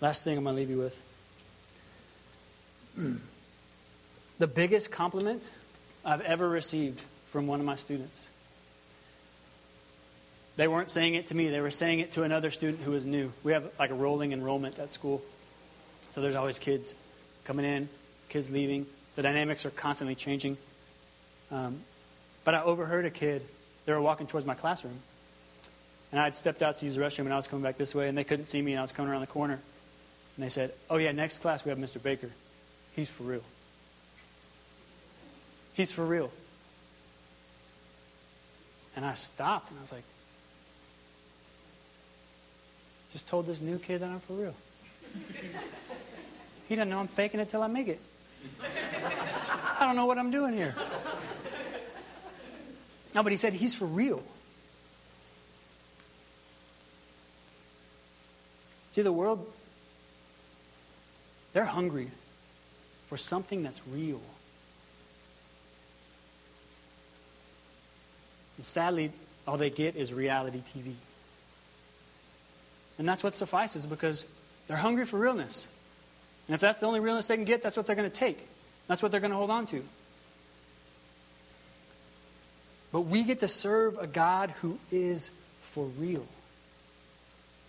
Last 0.00 0.22
thing 0.22 0.38
I'm 0.38 0.44
going 0.44 0.54
to 0.54 0.60
leave 0.60 0.70
you 0.70 0.78
with. 0.78 1.02
the 4.38 4.46
biggest 4.46 4.92
compliment 4.92 5.42
I've 6.04 6.20
ever 6.20 6.48
received 6.48 7.00
from 7.30 7.46
one 7.48 7.58
of 7.58 7.66
my 7.66 7.74
students. 7.74 8.28
They 10.58 10.66
weren't 10.66 10.90
saying 10.90 11.14
it 11.14 11.28
to 11.28 11.36
me, 11.36 11.50
they 11.50 11.60
were 11.60 11.70
saying 11.70 12.00
it 12.00 12.12
to 12.12 12.24
another 12.24 12.50
student 12.50 12.82
who 12.82 12.90
was 12.90 13.06
new. 13.06 13.32
We 13.44 13.52
have 13.52 13.70
like 13.78 13.90
a 13.90 13.94
rolling 13.94 14.32
enrollment 14.32 14.80
at 14.80 14.90
school. 14.90 15.22
So 16.10 16.20
there's 16.20 16.34
always 16.34 16.58
kids 16.58 16.96
coming 17.44 17.64
in, 17.64 17.88
kids 18.28 18.50
leaving. 18.50 18.84
The 19.14 19.22
dynamics 19.22 19.64
are 19.66 19.70
constantly 19.70 20.16
changing. 20.16 20.56
Um, 21.52 21.78
but 22.44 22.56
I 22.56 22.62
overheard 22.62 23.04
a 23.04 23.10
kid, 23.10 23.42
they 23.86 23.92
were 23.92 24.00
walking 24.00 24.26
towards 24.26 24.44
my 24.44 24.54
classroom. 24.54 24.98
And 26.10 26.20
I 26.20 26.24
had 26.24 26.34
stepped 26.34 26.60
out 26.60 26.78
to 26.78 26.86
use 26.86 26.96
the 26.96 27.02
restroom 27.02 27.26
and 27.26 27.32
I 27.32 27.36
was 27.36 27.46
coming 27.46 27.62
back 27.62 27.76
this 27.76 27.94
way 27.94 28.08
and 28.08 28.18
they 28.18 28.24
couldn't 28.24 28.46
see 28.46 28.60
me 28.60 28.72
and 28.72 28.80
I 28.80 28.82
was 28.82 28.90
coming 28.90 29.12
around 29.12 29.20
the 29.20 29.28
corner. 29.28 29.60
And 30.36 30.44
they 30.44 30.48
said, 30.48 30.72
Oh, 30.90 30.96
yeah, 30.96 31.12
next 31.12 31.38
class 31.38 31.64
we 31.64 31.68
have 31.68 31.78
Mr. 31.78 32.02
Baker. 32.02 32.30
He's 32.96 33.08
for 33.08 33.22
real. 33.22 33.44
He's 35.74 35.92
for 35.92 36.04
real. 36.04 36.32
And 38.96 39.04
I 39.04 39.14
stopped 39.14 39.70
and 39.70 39.78
I 39.78 39.82
was 39.82 39.92
like, 39.92 40.02
just 43.12 43.26
told 43.28 43.46
this 43.46 43.60
new 43.60 43.78
kid 43.78 44.00
that 44.00 44.10
I'm 44.10 44.20
for 44.20 44.34
real. 44.34 44.54
he 46.68 46.74
doesn't 46.74 46.88
know 46.88 46.98
I'm 46.98 47.08
faking 47.08 47.40
it 47.40 47.48
till 47.48 47.62
I 47.62 47.66
make 47.66 47.88
it. 47.88 48.00
I 49.80 49.86
don't 49.86 49.96
know 49.96 50.06
what 50.06 50.18
I'm 50.18 50.30
doing 50.30 50.54
here. 50.54 50.74
No, 53.14 53.22
but 53.22 53.32
he 53.32 53.38
said 53.38 53.52
he's 53.54 53.74
for 53.74 53.86
real. 53.86 54.22
See, 58.92 59.02
the 59.02 59.12
world 59.12 59.46
they're 61.52 61.64
hungry 61.64 62.10
for 63.06 63.16
something 63.16 63.62
that's 63.62 63.80
real. 63.88 64.20
And 68.56 68.66
sadly, 68.66 69.12
all 69.46 69.56
they 69.56 69.70
get 69.70 69.96
is 69.96 70.12
reality 70.12 70.62
TV. 70.74 70.92
And 72.98 73.08
that's 73.08 73.22
what 73.22 73.34
suffices 73.34 73.86
because 73.86 74.24
they're 74.66 74.76
hungry 74.76 75.06
for 75.06 75.18
realness. 75.18 75.66
And 76.48 76.54
if 76.54 76.60
that's 76.60 76.80
the 76.80 76.86
only 76.86 77.00
realness 77.00 77.26
they 77.26 77.36
can 77.36 77.44
get, 77.44 77.62
that's 77.62 77.76
what 77.76 77.86
they're 77.86 77.96
going 77.96 78.10
to 78.10 78.16
take. 78.16 78.46
That's 78.88 79.02
what 79.02 79.12
they're 79.12 79.20
going 79.20 79.30
to 79.30 79.36
hold 79.36 79.50
on 79.50 79.66
to. 79.66 79.82
But 82.90 83.02
we 83.02 83.22
get 83.22 83.40
to 83.40 83.48
serve 83.48 83.98
a 83.98 84.06
God 84.06 84.50
who 84.62 84.78
is 84.90 85.30
for 85.62 85.84
real. 85.84 86.26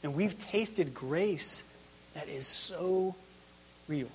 And 0.02 0.16
we've 0.16 0.38
tasted 0.48 0.94
grace 0.94 1.64
that 2.14 2.30
is 2.30 2.48
so 2.48 3.16
real. 3.88 4.08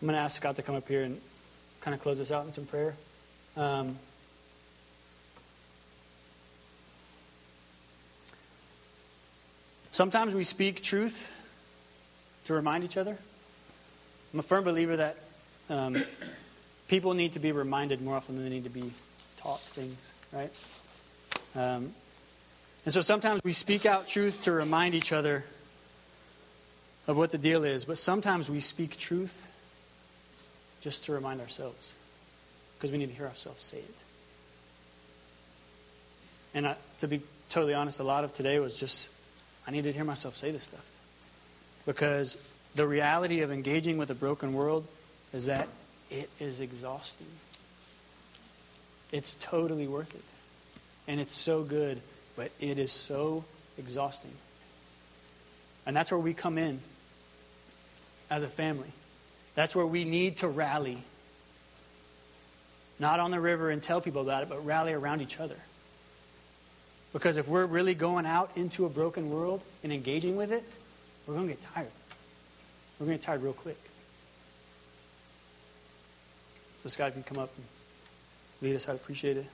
I'm 0.00 0.06
going 0.06 0.16
to 0.16 0.22
ask 0.22 0.36
Scott 0.38 0.56
to 0.56 0.62
come 0.62 0.76
up 0.76 0.88
here 0.88 1.02
and 1.02 1.20
kind 1.80 1.94
of 1.94 2.00
close 2.00 2.20
us 2.20 2.30
out 2.30 2.46
in 2.46 2.52
some 2.52 2.66
prayer. 2.66 2.94
Um, 3.56 3.96
sometimes 9.92 10.34
we 10.34 10.44
speak 10.44 10.82
truth 10.82 11.30
to 12.46 12.54
remind 12.54 12.84
each 12.84 12.96
other. 12.96 13.16
I'm 14.32 14.40
a 14.40 14.42
firm 14.42 14.64
believer 14.64 14.96
that 14.96 15.16
um, 15.68 16.02
people 16.88 17.14
need 17.14 17.32
to 17.32 17.38
be 17.38 17.52
reminded 17.52 18.02
more 18.02 18.16
often 18.16 18.36
than 18.36 18.44
they 18.44 18.50
need 18.50 18.64
to 18.64 18.70
be 18.70 18.92
taught 19.38 19.60
things 19.60 19.96
right? 20.32 20.50
Um, 21.54 21.92
and 22.84 22.94
so 22.94 23.00
sometimes 23.00 23.42
we 23.44 23.52
speak 23.52 23.86
out 23.86 24.08
truth 24.08 24.42
to 24.42 24.52
remind 24.52 24.94
each 24.94 25.12
other 25.12 25.44
of 27.06 27.16
what 27.16 27.30
the 27.30 27.38
deal 27.38 27.64
is, 27.64 27.84
but 27.84 27.98
sometimes 27.98 28.50
we 28.50 28.60
speak 28.60 28.96
truth 28.96 29.46
just 30.80 31.04
to 31.04 31.12
remind 31.12 31.40
ourselves 31.40 31.92
because 32.76 32.92
we 32.92 32.98
need 32.98 33.08
to 33.08 33.14
hear 33.14 33.26
ourselves 33.26 33.64
say 33.64 33.78
it. 33.78 33.94
And 36.54 36.66
I, 36.66 36.76
to 37.00 37.08
be 37.08 37.20
totally 37.48 37.74
honest, 37.74 38.00
a 38.00 38.04
lot 38.04 38.24
of 38.24 38.32
today 38.32 38.58
was 38.58 38.76
just, 38.78 39.08
I 39.66 39.70
needed 39.70 39.90
to 39.90 39.92
hear 39.92 40.04
myself 40.04 40.36
say 40.36 40.50
this 40.50 40.64
stuff. 40.64 40.84
Because 41.86 42.38
the 42.74 42.86
reality 42.86 43.40
of 43.40 43.50
engaging 43.50 43.98
with 43.98 44.10
a 44.10 44.14
broken 44.14 44.54
world 44.54 44.86
is 45.32 45.46
that 45.46 45.68
it 46.10 46.28
is 46.40 46.60
exhausting. 46.60 47.26
It's 49.12 49.34
totally 49.40 49.86
worth 49.86 50.14
it. 50.14 50.24
And 51.06 51.20
it's 51.20 51.34
so 51.34 51.62
good, 51.62 52.00
but 52.36 52.50
it 52.60 52.78
is 52.78 52.92
so 52.92 53.44
exhausting. 53.78 54.32
And 55.86 55.96
that's 55.96 56.10
where 56.10 56.20
we 56.20 56.34
come 56.34 56.58
in 56.58 56.80
as 58.30 58.42
a 58.42 58.48
family. 58.48 58.92
That's 59.54 59.74
where 59.74 59.86
we 59.86 60.04
need 60.04 60.38
to 60.38 60.48
rally. 60.48 60.98
Not 62.98 63.20
on 63.20 63.30
the 63.30 63.40
river 63.40 63.70
and 63.70 63.82
tell 63.82 64.00
people 64.00 64.22
about 64.22 64.42
it, 64.42 64.48
but 64.48 64.64
rally 64.64 64.92
around 64.92 65.22
each 65.22 65.40
other. 65.40 65.56
Because 67.12 67.36
if 67.36 67.48
we're 67.48 67.66
really 67.66 67.94
going 67.94 68.26
out 68.26 68.52
into 68.56 68.86
a 68.86 68.88
broken 68.88 69.30
world 69.30 69.62
and 69.82 69.92
engaging 69.92 70.36
with 70.36 70.52
it, 70.52 70.62
we're 71.26 71.34
going 71.34 71.48
to 71.48 71.54
get 71.54 71.62
tired. 71.74 71.88
We're 72.98 73.06
going 73.06 73.18
to 73.18 73.22
get 73.22 73.26
tired 73.26 73.42
real 73.42 73.52
quick. 73.52 73.78
So, 76.82 76.88
Scott, 76.88 77.12
can 77.12 77.22
come 77.22 77.38
up 77.38 77.50
and 77.56 77.64
lead 78.62 78.76
us. 78.76 78.88
I'd 78.88 78.94
appreciate 78.94 79.36
it. 79.36 79.46